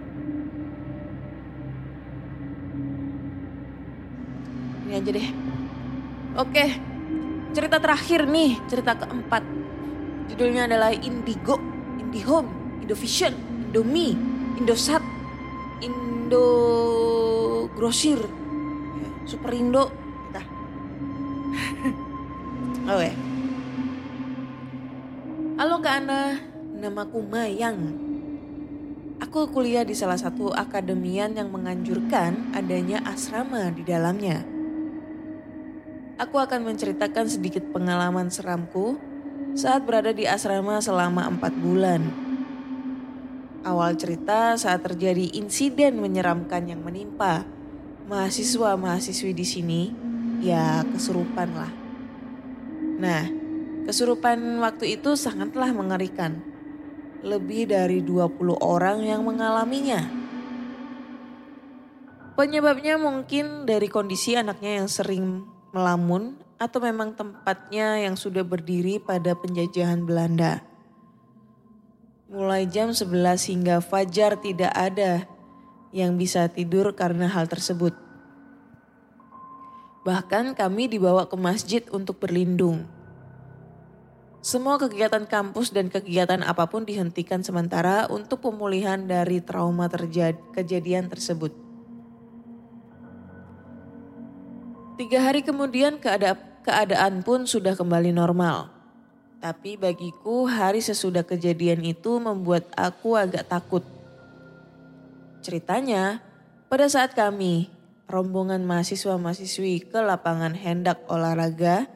Ini 4.86 4.92
aja 5.02 5.10
deh. 5.10 5.30
Oke, 6.38 6.66
cerita 7.52 7.82
terakhir 7.82 8.30
nih, 8.30 8.62
cerita 8.70 8.94
keempat. 8.94 9.44
Judulnya 10.30 10.70
adalah 10.70 10.94
Indigo, 10.94 11.58
Indihome, 11.98 12.80
Indovision, 12.86 13.34
Indomie, 13.68 14.16
Indosat, 14.62 15.02
Indo 15.82 16.48
Grosir, 17.74 18.22
ya, 18.22 19.10
Super 19.26 19.52
Indo, 19.58 19.90
kita. 20.30 20.42
Oke. 22.96 23.12
Halo 25.60 25.78
Kak 25.78 25.94
Ana, 26.06 26.40
namaku 26.80 27.20
Mayang. 27.22 28.11
Aku 29.32 29.48
kuliah 29.48 29.88
di 29.88 29.96
salah 29.96 30.20
satu 30.20 30.52
akademian 30.52 31.32
yang 31.32 31.56
menganjurkan 31.56 32.52
adanya 32.52 33.00
asrama 33.08 33.72
di 33.72 33.80
dalamnya. 33.88 34.44
Aku 36.20 36.36
akan 36.36 36.67
menceritakan 36.67 37.32
sedikit 37.32 37.63
pengalaman 37.72 38.28
seramku 38.28 39.00
saat 39.56 39.88
berada 39.88 40.12
di 40.12 40.28
asrama 40.28 40.84
selama 40.84 41.32
empat 41.32 41.56
bulan. 41.63 42.12
Awal 43.63 43.96
cerita 43.96 44.60
saat 44.60 44.84
terjadi 44.84 45.32
insiden 45.39 46.04
menyeramkan 46.04 46.67
yang 46.67 46.84
menimpa 46.84 47.48
mahasiswa-mahasiswi 48.12 49.32
di 49.32 49.48
sini, 49.48 49.82
ya 50.44 50.84
kesurupan 50.91 51.56
lah. 51.56 51.72
Nah, 53.00 53.32
kesurupan 53.88 54.60
waktu 54.60 55.00
itu 55.00 55.15
sangatlah 55.15 55.72
mengerikan. 55.72 56.51
Lebih 57.21 57.69
dari 57.69 58.01
20 58.01 58.57
orang 58.57 59.05
yang 59.05 59.21
mengalaminya. 59.21 60.01
Penyebabnya 62.34 62.97
mungkin 62.97 63.69
dari 63.69 63.86
kondisi 63.86 64.34
anaknya 64.34 64.81
yang 64.81 64.89
sering 64.89 65.45
melamun 65.69 66.41
atau 66.57 66.81
memang 66.81 67.13
tempatnya 67.13 68.01
yang 68.01 68.17
sudah 68.17 68.41
berdiri 68.41 68.97
pada 68.97 69.38
penjajahan 69.38 70.01
Belanda. 70.01 70.65
Mulai 72.31 72.65
jam 72.65 72.89
11 72.89 73.12
hingga 73.53 73.84
fajar 73.84 74.39
tidak 74.39 74.73
ada 74.73 75.29
yang 75.91 76.15
bisa 76.15 76.47
tidur 76.47 76.95
karena 76.95 77.27
hal 77.27 77.45
tersebut. 77.45 77.93
Bahkan 80.01 80.57
kami 80.57 80.89
dibawa 80.89 81.29
ke 81.29 81.38
masjid 81.38 81.84
untuk 81.93 82.17
berlindung. 82.17 82.88
Semua 84.41 84.82
kegiatan 84.82 85.30
kampus 85.30 85.69
dan 85.69 85.93
kegiatan 85.93 86.41
apa 86.41 86.65
pun 86.65 86.82
dihentikan 86.82 87.45
sementara 87.45 88.10
untuk 88.10 88.41
pemulihan 88.41 88.97
dari 89.06 89.38
trauma 89.38 89.86
terjadi 89.86 90.41
kejadian 90.49 91.13
tersebut. 91.13 91.54
Tiga 94.97 95.21
hari 95.21 95.45
kemudian 95.45 96.01
keada 96.01 96.41
keadaan 96.65 97.21
pun 97.21 97.45
sudah 97.45 97.77
kembali 97.77 98.10
normal. 98.10 98.73
Tapi 99.38 99.77
bagiku 99.77 100.49
hari 100.49 100.82
sesudah 100.82 101.21
kejadian 101.21 101.86
itu 101.86 102.17
membuat 102.17 102.65
aku 102.73 103.17
agak 103.17 103.45
takut. 103.45 103.86
Ceritanya, 105.45 106.21
pada 106.69 106.89
saat 106.89 107.13
kami, 107.13 107.69
rombongan 108.10 108.62
mahasiswa-mahasiswi 108.65 109.89
ke 109.89 109.97
lapangan 110.01 110.54
hendak 110.54 111.01
olahraga, 111.10 111.89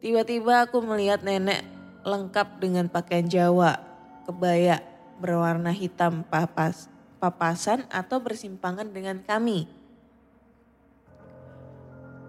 tiba-tiba 0.00 0.66
aku 0.66 0.80
melihat 0.80 1.20
nenek 1.20 1.62
lengkap 2.02 2.58
dengan 2.58 2.88
pakaian 2.88 3.28
Jawa, 3.28 3.80
kebaya, 4.24 4.80
berwarna 5.20 5.70
hitam 5.70 6.24
papas, 6.24 6.88
papasan 7.20 7.84
atau 7.92 8.18
bersimpangan 8.18 8.88
dengan 8.88 9.20
kami. 9.20 9.68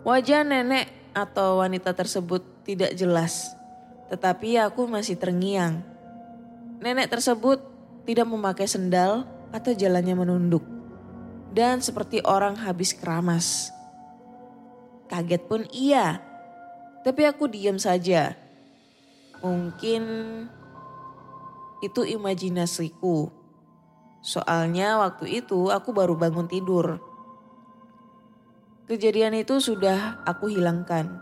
Wajah 0.04 0.44
nenek 0.44 0.92
atau 1.16 1.64
wanita 1.64 1.96
tersebut 1.96 2.44
tidak 2.68 2.92
jelas, 3.00 3.56
tetapi 4.12 4.60
aku 4.60 4.90
masih 4.90 5.16
terngiang. 5.16 5.80
Nenek 6.82 7.08
tersebut 7.08 7.62
tidak 8.04 8.28
memakai 8.28 8.66
sendal 8.66 9.24
atau 9.54 9.72
jalannya 9.72 10.16
menunduk, 10.18 10.66
dan 11.54 11.80
seperti 11.80 12.20
orang 12.26 12.58
habis 12.60 12.92
keramas. 12.98 13.70
Kaget 15.06 15.44
pun 15.46 15.68
iya, 15.70 16.24
tapi 17.02 17.26
aku 17.26 17.50
diam 17.50 17.78
saja. 17.82 18.38
Mungkin 19.42 20.04
itu 21.82 22.02
imajinasiku. 22.06 23.34
Soalnya 24.22 25.02
waktu 25.02 25.42
itu 25.42 25.74
aku 25.74 25.90
baru 25.98 26.14
bangun 26.14 26.46
tidur. 26.46 27.02
Kejadian 28.86 29.34
itu 29.34 29.58
sudah 29.58 30.22
aku 30.30 30.54
hilangkan. 30.54 31.18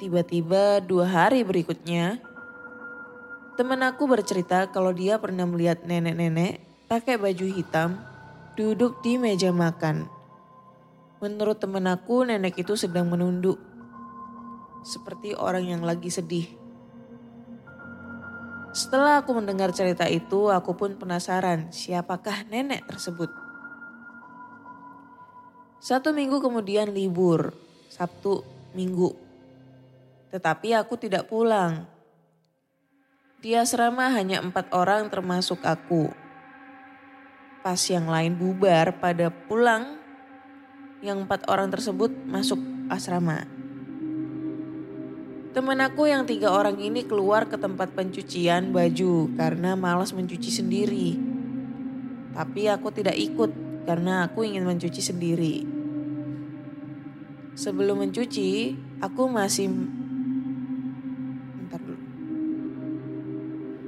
Tiba-tiba 0.00 0.80
dua 0.80 1.04
hari 1.10 1.44
berikutnya, 1.44 2.22
teman 3.58 3.84
aku 3.84 4.08
bercerita 4.08 4.70
kalau 4.70 4.94
dia 4.94 5.18
pernah 5.18 5.44
melihat 5.44 5.82
nenek-nenek 5.84 6.62
pakai 6.88 7.20
baju 7.20 7.46
hitam 7.52 7.98
duduk 8.56 9.04
di 9.04 9.20
meja 9.20 9.52
makan. 9.52 10.08
Menurut 11.18 11.58
teman 11.58 11.84
aku, 11.90 12.22
nenek 12.24 12.62
itu 12.62 12.78
sedang 12.78 13.10
menunduk. 13.10 13.67
Seperti 14.82 15.34
orang 15.34 15.66
yang 15.66 15.82
lagi 15.82 16.10
sedih. 16.10 16.46
Setelah 18.78 19.24
aku 19.24 19.34
mendengar 19.34 19.74
cerita 19.74 20.06
itu, 20.06 20.52
aku 20.52 20.76
pun 20.78 20.94
penasaran 20.94 21.74
siapakah 21.74 22.46
nenek 22.46 22.86
tersebut. 22.86 23.32
Satu 25.82 26.14
minggu 26.14 26.38
kemudian 26.38 26.90
libur, 26.90 27.54
Sabtu, 27.90 28.46
Minggu. 28.76 29.14
Tetapi 30.28 30.76
aku 30.78 30.94
tidak 31.00 31.26
pulang. 31.26 31.88
Di 33.42 33.58
asrama 33.58 34.14
hanya 34.14 34.42
empat 34.42 34.70
orang 34.70 35.06
termasuk 35.08 35.62
aku. 35.64 36.10
Pas 37.62 37.78
yang 37.90 38.06
lain 38.06 38.38
bubar 38.38 38.98
pada 39.02 39.30
pulang, 39.30 39.98
yang 41.02 41.26
empat 41.26 41.46
orang 41.50 41.70
tersebut 41.70 42.10
masuk 42.26 42.58
asrama. 42.90 43.57
Temen 45.48 45.80
aku 45.80 46.04
yang 46.04 46.28
tiga 46.28 46.52
orang 46.52 46.76
ini 46.76 47.08
keluar 47.08 47.48
ke 47.48 47.56
tempat 47.56 47.96
pencucian 47.96 48.68
baju 48.68 49.32
karena 49.32 49.72
malas 49.72 50.12
mencuci 50.12 50.52
sendiri. 50.52 51.16
Tapi 52.36 52.68
aku 52.68 52.92
tidak 52.92 53.16
ikut 53.16 53.48
karena 53.88 54.28
aku 54.28 54.44
ingin 54.44 54.68
mencuci 54.68 55.00
sendiri. 55.00 55.64
Sebelum 57.56 58.04
mencuci, 58.04 58.76
aku 59.00 59.24
masih 59.32 59.72
Bentar 61.56 61.80
dulu. 61.80 62.04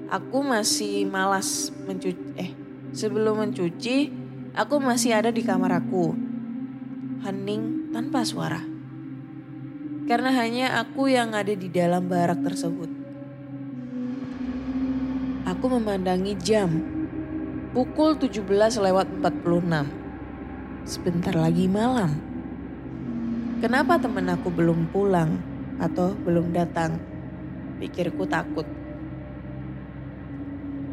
Aku 0.09 0.39
masih 0.41 1.05
malas 1.07 1.69
mencuci 1.85 2.25
eh 2.41 2.51
sebelum 2.97 3.45
mencuci, 3.47 4.09
aku 4.57 4.81
masih 4.81 5.13
ada 5.13 5.29
di 5.29 5.45
kamar 5.45 5.77
aku. 5.77 6.17
Hening 7.21 7.93
tanpa 7.93 8.25
suara. 8.25 8.70
Karena 10.09 10.31
hanya 10.37 10.81
aku 10.81 11.11
yang 11.11 11.35
ada 11.35 11.53
di 11.53 11.69
dalam 11.69 12.07
barak 12.07 12.41
tersebut. 12.45 12.91
Aku 15.51 15.67
memandangi 15.67 16.39
jam 16.39 17.01
Pukul 17.71 18.19
17 18.19 18.83
lewat 18.83 19.23
46. 19.23 19.87
Sebentar 20.83 21.31
lagi 21.39 21.71
malam. 21.71 22.19
Kenapa 23.63 23.95
temen 23.95 24.27
aku 24.27 24.51
belum 24.51 24.91
pulang 24.91 25.39
atau 25.79 26.11
belum 26.19 26.51
datang? 26.51 26.99
Pikirku 27.79 28.27
takut. 28.27 28.67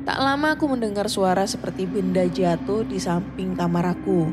Tak 0.05 0.21
lama 0.21 0.53
aku 0.53 0.69
mendengar 0.69 1.09
suara 1.09 1.49
seperti 1.49 1.89
benda 1.89 2.29
jatuh 2.29 2.85
di 2.85 3.01
samping 3.01 3.57
kamar 3.57 3.97
aku. 3.97 4.29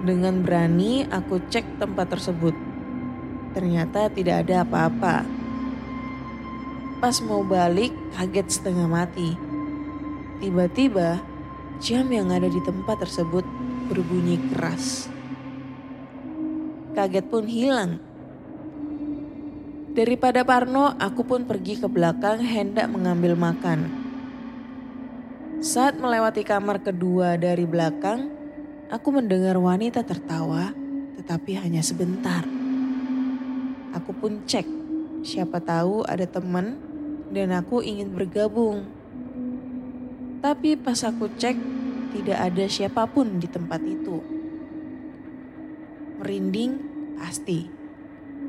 Dengan 0.00 0.40
berani 0.40 1.04
aku 1.04 1.44
cek 1.44 1.76
tempat 1.76 2.08
tersebut. 2.08 2.69
Ternyata 3.50 4.06
tidak 4.14 4.46
ada 4.46 4.62
apa-apa. 4.62 5.26
Pas 7.00 7.16
mau 7.24 7.40
balik, 7.42 7.90
kaget 8.14 8.60
setengah 8.60 8.86
mati. 8.86 9.34
Tiba-tiba, 10.38 11.18
jam 11.80 12.06
yang 12.12 12.28
ada 12.28 12.46
di 12.46 12.60
tempat 12.60 13.02
tersebut 13.02 13.42
berbunyi 13.88 14.38
keras. 14.52 15.08
Kaget 16.92 17.26
pun 17.26 17.48
hilang. 17.48 17.98
Daripada 19.90 20.46
Parno, 20.46 20.94
aku 21.00 21.26
pun 21.26 21.48
pergi 21.48 21.82
ke 21.82 21.90
belakang 21.90 22.38
hendak 22.38 22.86
mengambil 22.86 23.34
makan. 23.34 23.90
Saat 25.58 25.98
melewati 25.98 26.46
kamar 26.46 26.78
kedua 26.80 27.34
dari 27.34 27.66
belakang, 27.66 28.30
aku 28.86 29.08
mendengar 29.10 29.58
wanita 29.58 30.06
tertawa, 30.06 30.70
tetapi 31.18 31.58
hanya 31.58 31.82
sebentar. 31.82 32.59
Aku 33.90 34.14
pun 34.14 34.46
cek, 34.46 34.66
siapa 35.26 35.58
tahu 35.58 36.06
ada 36.06 36.22
teman 36.22 36.78
dan 37.34 37.50
aku 37.54 37.82
ingin 37.82 38.14
bergabung. 38.14 38.86
Tapi 40.40 40.78
pas 40.78 40.98
aku 41.02 41.26
cek, 41.34 41.58
tidak 42.14 42.38
ada 42.38 42.64
siapa 42.70 43.06
pun 43.10 43.42
di 43.42 43.46
tempat 43.50 43.82
itu. 43.82 44.22
Merinding, 46.22 46.72
pasti. 47.18 47.66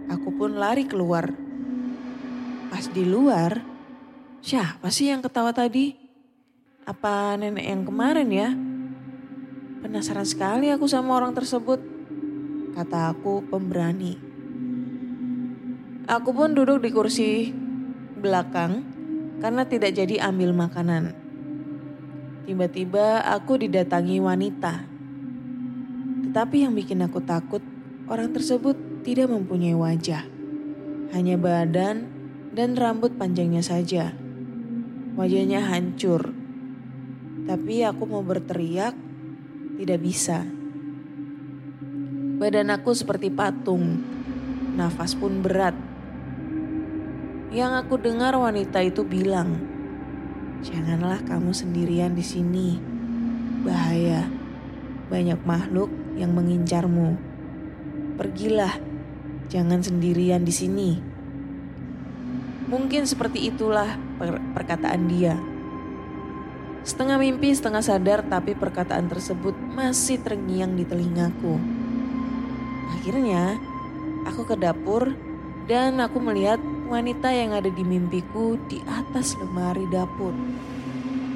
Aku 0.10 0.34
pun 0.34 0.58
lari 0.58 0.86
keluar. 0.86 1.30
Pas 2.72 2.86
di 2.88 3.04
luar, 3.04 3.60
siapa 4.40 4.88
sih 4.88 5.12
yang 5.12 5.20
ketawa 5.20 5.52
tadi? 5.52 5.94
Apa 6.88 7.36
nenek 7.38 7.66
yang 7.66 7.84
kemarin 7.84 8.30
ya? 8.32 8.50
Penasaran 9.82 10.26
sekali 10.26 10.70
aku 10.70 10.88
sama 10.88 11.18
orang 11.18 11.34
tersebut. 11.34 11.82
Kata 12.72 13.12
aku 13.12 13.44
pemberani. 13.52 14.31
Aku 16.10 16.34
pun 16.34 16.58
duduk 16.58 16.82
di 16.82 16.90
kursi 16.90 17.54
belakang 18.18 18.82
karena 19.38 19.66
tidak 19.70 19.94
jadi 19.94 20.30
ambil 20.34 20.54
makanan. 20.54 21.14
Tiba-tiba 22.46 23.22
aku 23.22 23.62
didatangi 23.62 24.18
wanita. 24.18 24.90
Tetapi 26.26 26.66
yang 26.66 26.74
bikin 26.74 27.06
aku 27.06 27.22
takut, 27.22 27.62
orang 28.10 28.34
tersebut 28.34 28.74
tidak 29.06 29.30
mempunyai 29.30 29.78
wajah. 29.78 30.26
Hanya 31.14 31.38
badan 31.38 32.10
dan 32.50 32.74
rambut 32.74 33.14
panjangnya 33.14 33.62
saja. 33.62 34.14
Wajahnya 35.14 35.70
hancur. 35.70 36.34
Tapi 37.46 37.86
aku 37.86 38.04
mau 38.10 38.26
berteriak, 38.26 38.98
tidak 39.78 40.00
bisa. 40.02 40.46
Badan 42.42 42.74
aku 42.74 42.90
seperti 42.98 43.30
patung, 43.30 44.02
nafas 44.74 45.14
pun 45.14 45.46
berat. 45.46 45.91
Yang 47.52 47.84
aku 47.84 48.00
dengar 48.00 48.32
wanita 48.40 48.80
itu 48.80 49.04
bilang, 49.04 49.60
Janganlah 50.62 51.26
kamu 51.26 51.52
sendirian 51.52 52.16
di 52.16 52.24
sini. 52.24 52.80
Bahaya. 53.66 54.30
Banyak 55.12 55.42
makhluk 55.44 55.90
yang 56.16 56.32
mengincarmu. 56.32 57.18
Pergilah. 58.16 58.78
Jangan 59.52 59.84
sendirian 59.84 60.48
di 60.48 60.54
sini. 60.54 60.92
Mungkin 62.72 63.04
seperti 63.04 63.52
itulah 63.52 64.00
per 64.16 64.40
perkataan 64.56 65.10
dia. 65.12 65.36
Setengah 66.88 67.20
mimpi, 67.20 67.52
setengah 67.52 67.84
sadar, 67.84 68.24
tapi 68.24 68.56
perkataan 68.56 69.12
tersebut 69.12 69.58
masih 69.76 70.24
terngiang 70.24 70.78
di 70.78 70.88
telingaku. 70.88 71.60
Akhirnya, 72.96 73.60
aku 74.24 74.48
ke 74.48 74.56
dapur 74.56 75.12
dan 75.66 76.00
aku 76.00 76.22
melihat 76.22 76.62
wanita 76.92 77.32
yang 77.32 77.56
ada 77.56 77.72
di 77.72 77.88
mimpiku 77.88 78.60
di 78.68 78.84
atas 78.84 79.40
lemari 79.40 79.88
dapur. 79.88 80.36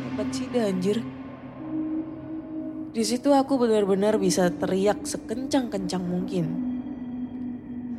Hebat 0.04 0.28
sih 0.36 0.52
dah 0.52 0.68
anjir. 0.68 1.00
Di 2.92 3.04
situ 3.08 3.32
aku 3.32 3.56
benar-benar 3.56 4.20
bisa 4.20 4.52
teriak 4.52 5.08
sekencang-kencang 5.08 6.04
mungkin. 6.04 6.46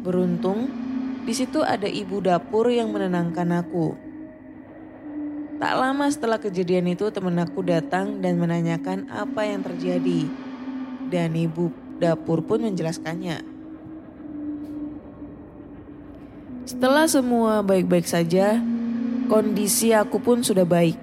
Beruntung, 0.05 0.85
Di 1.27 1.35
situ 1.35 1.59
ada 1.59 1.91
ibu 1.91 2.23
dapur 2.23 2.71
yang 2.71 2.95
menenangkan 2.95 3.51
aku. 3.51 3.99
Tak 5.59 5.75
lama 5.75 6.07
setelah 6.07 6.39
kejadian 6.39 6.95
itu 6.95 7.11
temen 7.11 7.35
aku 7.43 7.67
datang 7.67 8.23
dan 8.23 8.39
menanyakan 8.39 9.11
apa 9.11 9.43
yang 9.43 9.67
terjadi. 9.67 10.31
Dan 11.11 11.35
ibu 11.35 11.75
dapur 11.99 12.47
pun 12.47 12.63
menjelaskannya. 12.63 13.56
Setelah 16.67 17.07
semua 17.07 17.63
baik-baik 17.63 18.11
saja, 18.11 18.59
kondisi 19.31 19.95
aku 19.95 20.19
pun 20.19 20.43
sudah 20.43 20.67
baik. 20.67 20.99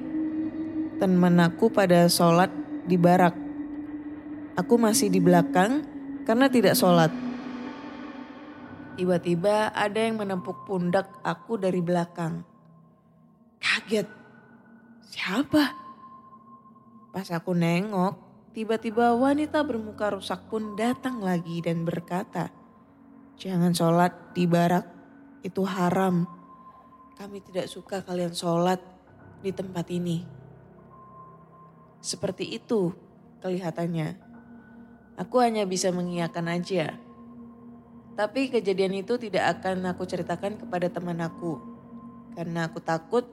Teman 0.99 1.39
aku 1.39 1.72
pada 1.72 2.11
sholat 2.11 2.51
di 2.84 2.99
barak. 2.99 3.32
Aku 4.59 4.76
masih 4.76 5.07
di 5.07 5.24
belakang 5.24 5.88
karena 6.28 6.51
tidak 6.51 6.76
sholat. 6.76 7.16
Tiba-tiba 8.99 9.72
ada 9.72 10.03
yang 10.03 10.20
menempuk 10.20 10.68
pundak 10.68 11.07
aku 11.24 11.55
dari 11.55 11.80
belakang. 11.80 12.43
Kaget. 13.64 14.11
Siapa? 15.16 15.64
Pas 17.16 17.28
aku 17.32 17.55
nengok, 17.55 18.20
tiba-tiba 18.51 19.16
wanita 19.16 19.64
bermuka 19.64 20.11
rusak 20.11 20.43
pun 20.51 20.76
datang 20.76 21.24
lagi 21.24 21.64
dan 21.64 21.88
berkata, 21.88 22.51
Jangan 23.39 23.72
sholat 23.72 24.36
di 24.36 24.43
barak 24.43 24.93
itu 25.44 25.62
haram. 25.68 26.26
Kami 27.20 27.44
tidak 27.44 27.70
suka 27.70 28.02
kalian 28.02 28.34
sholat 28.34 28.82
di 29.44 29.52
tempat 29.52 29.86
ini. 29.91 30.24
Seperti 32.00 32.58
itu 32.58 32.96
kelihatannya. 33.44 34.18
Aku 35.20 35.44
hanya 35.44 35.68
bisa 35.68 35.94
mengiyakan 35.94 36.50
aja. 36.50 36.98
Tapi 38.18 38.50
kejadian 38.50 39.04
itu 39.04 39.20
tidak 39.22 39.60
akan 39.60 39.94
aku 39.94 40.08
ceritakan 40.08 40.58
kepada 40.58 40.89
teman 40.89 41.22
aku. 41.22 41.62
Karena 42.34 42.72
aku 42.72 42.82
takut 42.82 43.28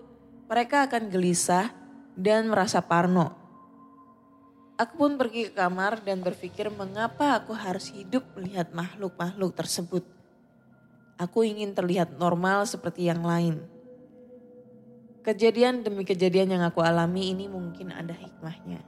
mereka 0.50 0.84
akan 0.90 1.08
gelisah 1.08 1.72
dan 2.18 2.50
merasa 2.50 2.84
parno. 2.84 3.32
Aku 4.76 4.96
pun 4.96 5.20
pergi 5.20 5.52
ke 5.52 5.60
kamar 5.60 6.00
dan 6.04 6.24
berpikir 6.24 6.72
mengapa 6.72 7.36
aku 7.36 7.52
harus 7.52 7.92
hidup 7.92 8.24
melihat 8.36 8.72
makhluk-makhluk 8.72 9.52
tersebut. 9.52 10.19
Aku 11.20 11.44
ingin 11.44 11.76
terlihat 11.76 12.16
normal 12.16 12.64
seperti 12.64 13.04
yang 13.12 13.20
lain. 13.20 13.60
Kejadian 15.20 15.84
demi 15.84 16.08
kejadian 16.08 16.56
yang 16.56 16.62
aku 16.64 16.80
alami 16.80 17.36
ini 17.36 17.44
mungkin 17.44 17.92
ada 17.92 18.16
hikmahnya. 18.16 18.80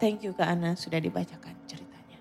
Thank 0.00 0.24
you 0.24 0.32
Kak 0.32 0.48
Ana 0.48 0.72
sudah 0.80 0.96
dibacakan 0.96 1.52
ceritanya. 1.68 2.18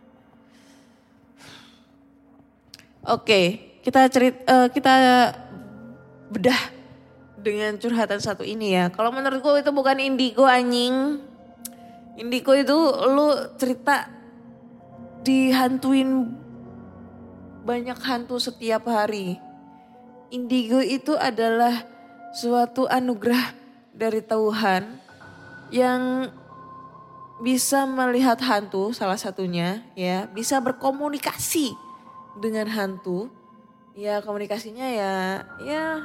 Oke, 3.08 3.42
kita 3.88 4.12
cerit 4.12 4.44
uh, 4.52 4.68
kita 4.68 4.96
bedah 6.28 6.62
dengan 7.40 7.80
curhatan 7.80 8.20
satu 8.20 8.44
ini 8.44 8.76
ya. 8.76 8.92
Kalau 8.92 9.16
menurutku 9.16 9.56
itu 9.56 9.72
bukan 9.72 10.04
indigo 10.04 10.44
anjing. 10.44 11.24
Indigo 12.20 12.52
itu 12.52 12.78
lu 13.08 13.32
cerita 13.56 14.12
dihantuin 15.24 16.43
banyak 17.64 17.96
hantu 18.04 18.38
setiap 18.38 18.86
hari. 18.92 19.40
Indigo 20.30 20.84
itu 20.84 21.16
adalah 21.16 21.88
suatu 22.36 22.86
anugerah 22.92 23.56
dari 23.96 24.20
Tuhan 24.20 25.00
yang 25.72 26.28
bisa 27.40 27.88
melihat 27.90 28.38
hantu 28.44 28.92
salah 28.94 29.18
satunya 29.18 29.82
ya, 29.96 30.28
bisa 30.30 30.60
berkomunikasi 30.60 31.74
dengan 32.38 32.68
hantu. 32.70 33.32
Ya 33.94 34.26
komunikasinya 34.26 34.90
ya 34.90 35.14
ya 35.62 36.02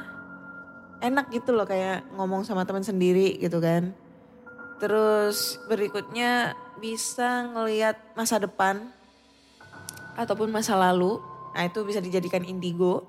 enak 1.00 1.32
gitu 1.32 1.56
loh 1.56 1.64
kayak 1.64 2.04
ngomong 2.14 2.44
sama 2.44 2.68
teman 2.68 2.84
sendiri 2.84 3.40
gitu 3.40 3.58
kan. 3.58 3.96
Terus 4.78 5.58
berikutnya 5.66 6.54
bisa 6.78 7.48
ngelihat 7.50 7.98
masa 8.14 8.38
depan 8.38 8.92
ataupun 10.14 10.50
masa 10.50 10.78
lalu. 10.78 11.18
Nah 11.58 11.66
itu 11.66 11.82
bisa 11.82 11.98
dijadikan 11.98 12.46
indigo. 12.46 13.02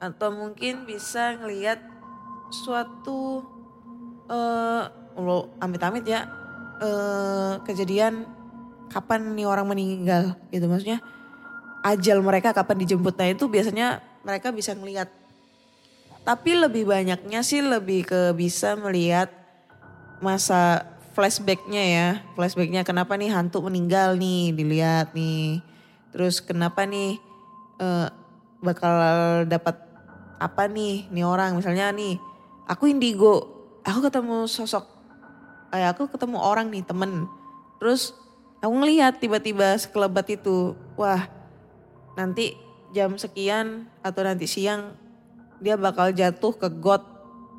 Atau 0.00 0.32
mungkin 0.32 0.88
bisa 0.88 1.36
ngelihat 1.36 1.76
suatu 2.48 3.44
uh, 4.32 4.88
lo 5.20 5.52
amit-amit 5.60 6.08
ya 6.08 6.24
uh, 6.80 7.60
kejadian 7.68 8.24
kapan 8.88 9.36
nih 9.36 9.44
orang 9.44 9.68
meninggal 9.68 10.40
gitu. 10.48 10.64
Maksudnya 10.64 11.04
ajal 11.84 12.24
mereka 12.24 12.56
kapan 12.56 12.80
dijemput. 12.80 13.12
Nah 13.20 13.28
itu 13.28 13.44
biasanya 13.44 14.00
mereka 14.24 14.48
bisa 14.48 14.72
ngelihat 14.72 15.12
tapi 16.24 16.56
lebih 16.56 16.88
banyaknya 16.88 17.44
sih 17.44 17.60
lebih 17.60 18.08
ke 18.08 18.32
bisa 18.32 18.72
melihat 18.80 19.28
masa 20.24 20.88
flashbacknya 21.12 21.84
ya. 21.84 22.08
Flashbacknya 22.32 22.80
kenapa 22.80 23.12
nih 23.20 23.28
hantu 23.28 23.60
meninggal 23.60 24.16
nih 24.16 24.56
dilihat 24.56 25.12
nih. 25.12 25.60
Terus 26.16 26.40
kenapa 26.40 26.88
nih 26.88 27.20
uh, 27.80 28.08
bakal 28.60 28.94
dapat 29.46 29.76
apa 30.38 30.68
nih 30.68 31.08
nih 31.08 31.24
orang. 31.24 31.56
Misalnya 31.58 31.90
nih 31.94 32.18
aku 32.68 32.90
indigo 32.90 33.54
aku 33.84 34.08
ketemu 34.08 34.48
sosok 34.48 34.84
kayak 35.70 35.98
aku 35.98 36.10
ketemu 36.10 36.38
orang 36.38 36.70
nih 36.70 36.84
temen. 36.86 37.26
Terus 37.82 38.14
aku 38.62 38.72
ngelihat 38.72 39.18
tiba-tiba 39.18 39.76
sekelebat 39.76 40.30
itu 40.30 40.78
wah 40.94 41.26
nanti 42.14 42.54
jam 42.94 43.18
sekian 43.18 43.90
atau 44.06 44.22
nanti 44.22 44.46
siang 44.46 44.94
dia 45.58 45.74
bakal 45.74 46.14
jatuh 46.14 46.54
ke 46.54 46.68
got. 46.78 47.02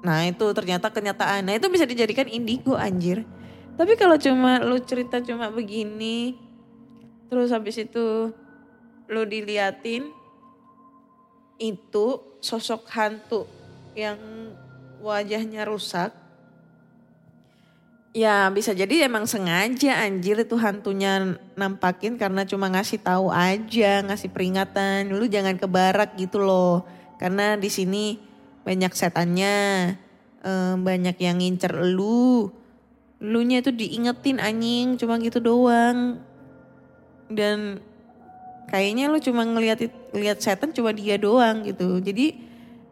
Nah 0.05 0.23
itu 0.23 0.45
ternyata 0.55 0.87
kenyataan. 0.93 1.43
Nah 1.43 1.53
itu 1.59 1.67
bisa 1.67 1.83
dijadikan 1.83 2.29
indigo 2.31 2.77
anjir. 2.79 3.27
Tapi 3.75 3.99
kalau 3.99 4.15
cuma 4.15 4.63
lu 4.63 4.79
cerita 4.79 5.19
cuma 5.19 5.51
begini 5.51 6.39
terus 7.27 7.51
habis 7.51 7.75
itu 7.81 8.31
lu 9.05 9.23
diliatin 9.25 10.09
itu 11.61 12.07
sosok 12.41 12.85
hantu 12.91 13.47
yang 13.95 14.19
wajahnya 14.99 15.63
rusak. 15.65 16.11
Ya 18.15 18.47
bisa 18.47 18.71
jadi 18.71 19.11
emang 19.11 19.27
sengaja 19.27 20.07
anjir 20.07 20.39
itu 20.39 20.55
hantunya 20.55 21.35
nampakin 21.59 22.15
karena 22.15 22.47
cuma 22.47 22.71
ngasih 22.71 23.03
tahu 23.03 23.27
aja, 23.27 23.99
ngasih 24.07 24.31
peringatan, 24.31 25.11
lu 25.11 25.27
jangan 25.27 25.59
ke 25.59 25.67
barak 25.67 26.15
gitu 26.15 26.39
loh. 26.39 26.87
Karena 27.19 27.59
di 27.59 27.67
sini 27.67 28.15
banyak 28.63 28.91
setannya, 28.95 29.57
eh, 30.47 30.75
banyak 30.79 31.17
yang 31.19 31.43
ngincer 31.43 31.75
lu. 31.91 32.47
Lu 33.19 33.39
nya 33.43 33.59
itu 33.59 33.75
diingetin 33.75 34.39
anjing, 34.39 34.95
cuma 34.95 35.19
gitu 35.19 35.43
doang. 35.43 36.23
Dan 37.27 37.83
kayaknya 38.69 39.09
lu 39.09 39.21
cuma 39.21 39.45
ngeliat 39.45 39.79
lihat 40.11 40.41
setan 40.41 40.73
cuma 40.73 40.91
dia 40.91 41.17
doang 41.17 41.63
gitu. 41.65 42.01
Jadi 42.01 42.35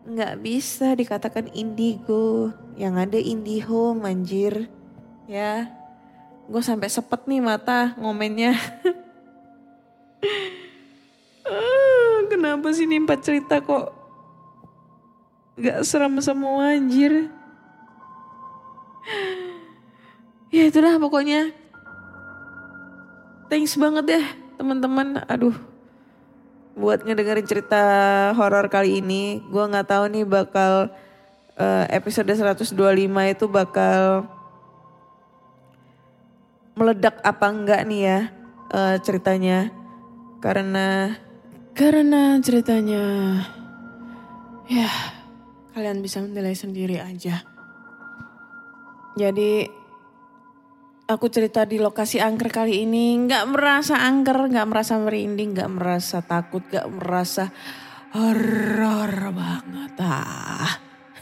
nggak 0.03 0.33
bisa 0.41 0.93
dikatakan 0.93 1.49
indigo. 1.53 2.53
Yang 2.77 2.95
ada 3.09 3.19
indigo 3.19 3.93
manjir. 3.93 4.69
Ya 5.29 5.71
gue 6.43 6.59
sampai 6.59 6.91
sepet 6.91 7.25
nih 7.25 7.41
mata 7.41 7.95
ngomennya. 7.97 8.53
Kenapa 12.31 12.73
sih 12.75 12.87
nih 12.87 13.03
empat 13.03 13.19
cerita 13.23 13.59
kok 13.63 13.93
nggak 15.53 15.85
seram 15.85 16.17
semua 16.19 16.73
anjir? 16.75 17.29
Ya 20.53 20.69
itulah 20.69 20.97
pokoknya. 20.97 21.51
Thanks 23.51 23.77
banget 23.77 24.17
ya 24.17 24.42
teman-teman 24.63 25.19
aduh 25.27 25.51
buat 26.79 27.03
ngedengerin 27.03 27.43
cerita 27.43 27.83
horor 28.31 28.71
kali 28.71 29.03
ini. 29.03 29.43
Gue 29.51 29.67
nggak 29.67 29.91
tahu 29.91 30.07
nih 30.07 30.23
bakal 30.23 30.87
uh, 31.59 31.85
episode 31.91 32.31
125 32.31 32.71
itu 33.27 33.45
bakal 33.51 34.23
meledak 36.79 37.19
apa 37.27 37.45
enggak 37.51 37.83
nih 37.83 38.01
ya 38.07 38.19
uh, 38.71 38.95
ceritanya. 39.03 39.67
Karena 40.39 41.11
karena 41.75 42.39
ceritanya 42.39 43.03
ya 44.71 44.87
kalian 45.75 45.99
bisa 45.99 46.23
menilai 46.23 46.55
sendiri 46.55 47.03
aja. 47.03 47.43
Jadi 49.19 49.82
aku 51.13 51.29
cerita 51.29 51.63
di 51.69 51.77
lokasi 51.77 52.17
angker 52.17 52.49
kali 52.49 52.83
ini 52.83 53.29
nggak 53.29 53.45
merasa 53.53 54.01
angker, 54.01 54.49
nggak 54.49 54.67
merasa 54.67 54.97
merinding, 54.97 55.53
nggak 55.53 55.71
merasa 55.71 56.25
takut, 56.25 56.65
nggak 56.65 56.89
merasa 56.89 57.53
horror 58.17 59.29
banget 59.29 59.93
ah. 60.01 60.73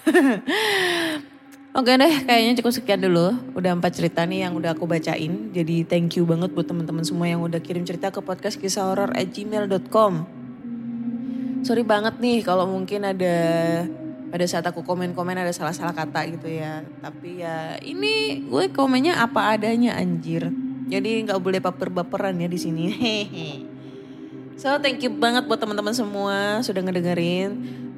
Oke 1.71 1.95
deh, 1.95 2.27
kayaknya 2.27 2.59
cukup 2.59 2.75
sekian 2.75 2.99
dulu. 2.99 3.31
Udah 3.55 3.71
empat 3.71 3.95
cerita 3.95 4.27
nih 4.27 4.43
yang 4.43 4.59
udah 4.59 4.75
aku 4.75 4.83
bacain. 4.83 5.55
Jadi 5.55 5.87
thank 5.87 6.19
you 6.19 6.27
banget 6.27 6.51
buat 6.51 6.67
teman-teman 6.67 7.07
semua 7.07 7.31
yang 7.31 7.39
udah 7.39 7.63
kirim 7.63 7.87
cerita 7.87 8.11
ke 8.11 8.19
podcast 8.19 8.59
kisah 8.59 8.91
horor 8.91 9.11
at 9.15 9.31
gmail.com. 9.31 10.39
sorry 11.61 11.85
banget 11.85 12.17
nih 12.17 12.41
kalau 12.41 12.65
mungkin 12.65 13.05
ada 13.05 13.37
pada 14.31 14.47
saat 14.47 14.63
aku 14.63 14.81
komen-komen 14.81 15.35
ada 15.35 15.51
salah-salah 15.51 15.91
kata 15.91 16.23
gitu 16.31 16.47
ya. 16.47 16.81
Tapi 17.03 17.43
ya 17.43 17.75
ini 17.83 18.47
gue 18.47 18.71
komennya 18.71 19.19
apa 19.19 19.51
adanya 19.53 19.99
anjir. 19.99 20.47
Jadi 20.87 21.27
nggak 21.27 21.39
boleh 21.43 21.59
baper-baperan 21.59 22.39
ya 22.39 22.47
di 22.47 22.59
sini. 22.59 22.85
So 24.61 24.77
thank 24.77 25.01
you 25.01 25.09
banget 25.09 25.49
buat 25.49 25.57
teman-teman 25.57 25.89
semua 25.89 26.61
sudah 26.61 26.85
ngedengerin. 26.85 27.49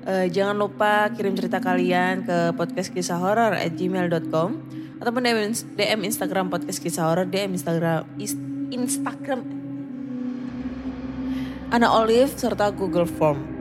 Eh, 0.07 0.31
jangan 0.31 0.55
lupa 0.55 1.11
kirim 1.11 1.35
cerita 1.35 1.59
kalian 1.59 2.23
ke 2.23 2.55
podcast 2.55 2.87
kisah 2.87 3.19
horor 3.19 3.51
at 3.51 3.75
gmail.com 3.75 4.49
ataupun 5.03 5.21
DM, 5.27 5.51
DM 5.75 5.99
Instagram 6.07 6.47
podcast 6.47 6.79
kisah 6.79 7.03
horor 7.03 7.27
DM 7.27 7.59
Instagram 7.59 8.07
is- 8.15 8.39
Instagram 8.71 9.43
Ana 11.67 11.91
Olive 11.91 12.31
serta 12.31 12.71
Google 12.71 13.11
Form. 13.11 13.52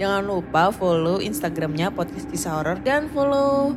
Jangan 0.00 0.24
lupa 0.24 0.72
follow 0.72 1.20
Instagramnya 1.20 1.92
podcast 1.92 2.24
kisah 2.32 2.56
horor 2.56 2.80
dan 2.80 3.12
follow 3.12 3.76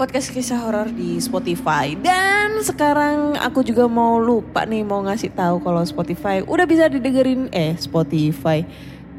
podcast 0.00 0.32
kisah 0.32 0.64
horor 0.64 0.88
di 0.88 1.20
Spotify. 1.20 1.92
Dan 1.92 2.56
sekarang 2.64 3.36
aku 3.36 3.60
juga 3.60 3.84
mau 3.84 4.16
lupa 4.16 4.64
nih 4.64 4.80
mau 4.80 5.04
ngasih 5.04 5.36
tahu 5.36 5.60
kalau 5.60 5.84
Spotify 5.84 6.40
udah 6.40 6.64
bisa 6.64 6.88
didengerin 6.88 7.52
eh 7.52 7.76
Spotify. 7.76 8.64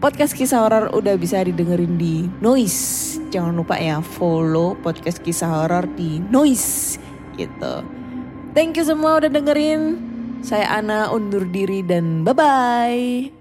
Podcast 0.02 0.34
kisah 0.34 0.66
horor 0.66 0.90
udah 0.90 1.14
bisa 1.22 1.46
didengerin 1.46 2.02
di 2.02 2.26
Noise. 2.42 3.22
Jangan 3.30 3.54
lupa 3.54 3.78
ya 3.78 4.02
follow 4.02 4.74
podcast 4.82 5.22
kisah 5.22 5.54
horor 5.54 5.86
di 5.94 6.18
Noise 6.18 6.98
gitu. 7.38 7.86
Thank 8.58 8.82
you 8.82 8.90
semua 8.90 9.22
udah 9.22 9.30
dengerin. 9.30 10.02
Saya 10.42 10.82
Ana 10.82 11.14
undur 11.14 11.46
diri 11.46 11.86
dan 11.86 12.26
bye-bye. 12.26 13.41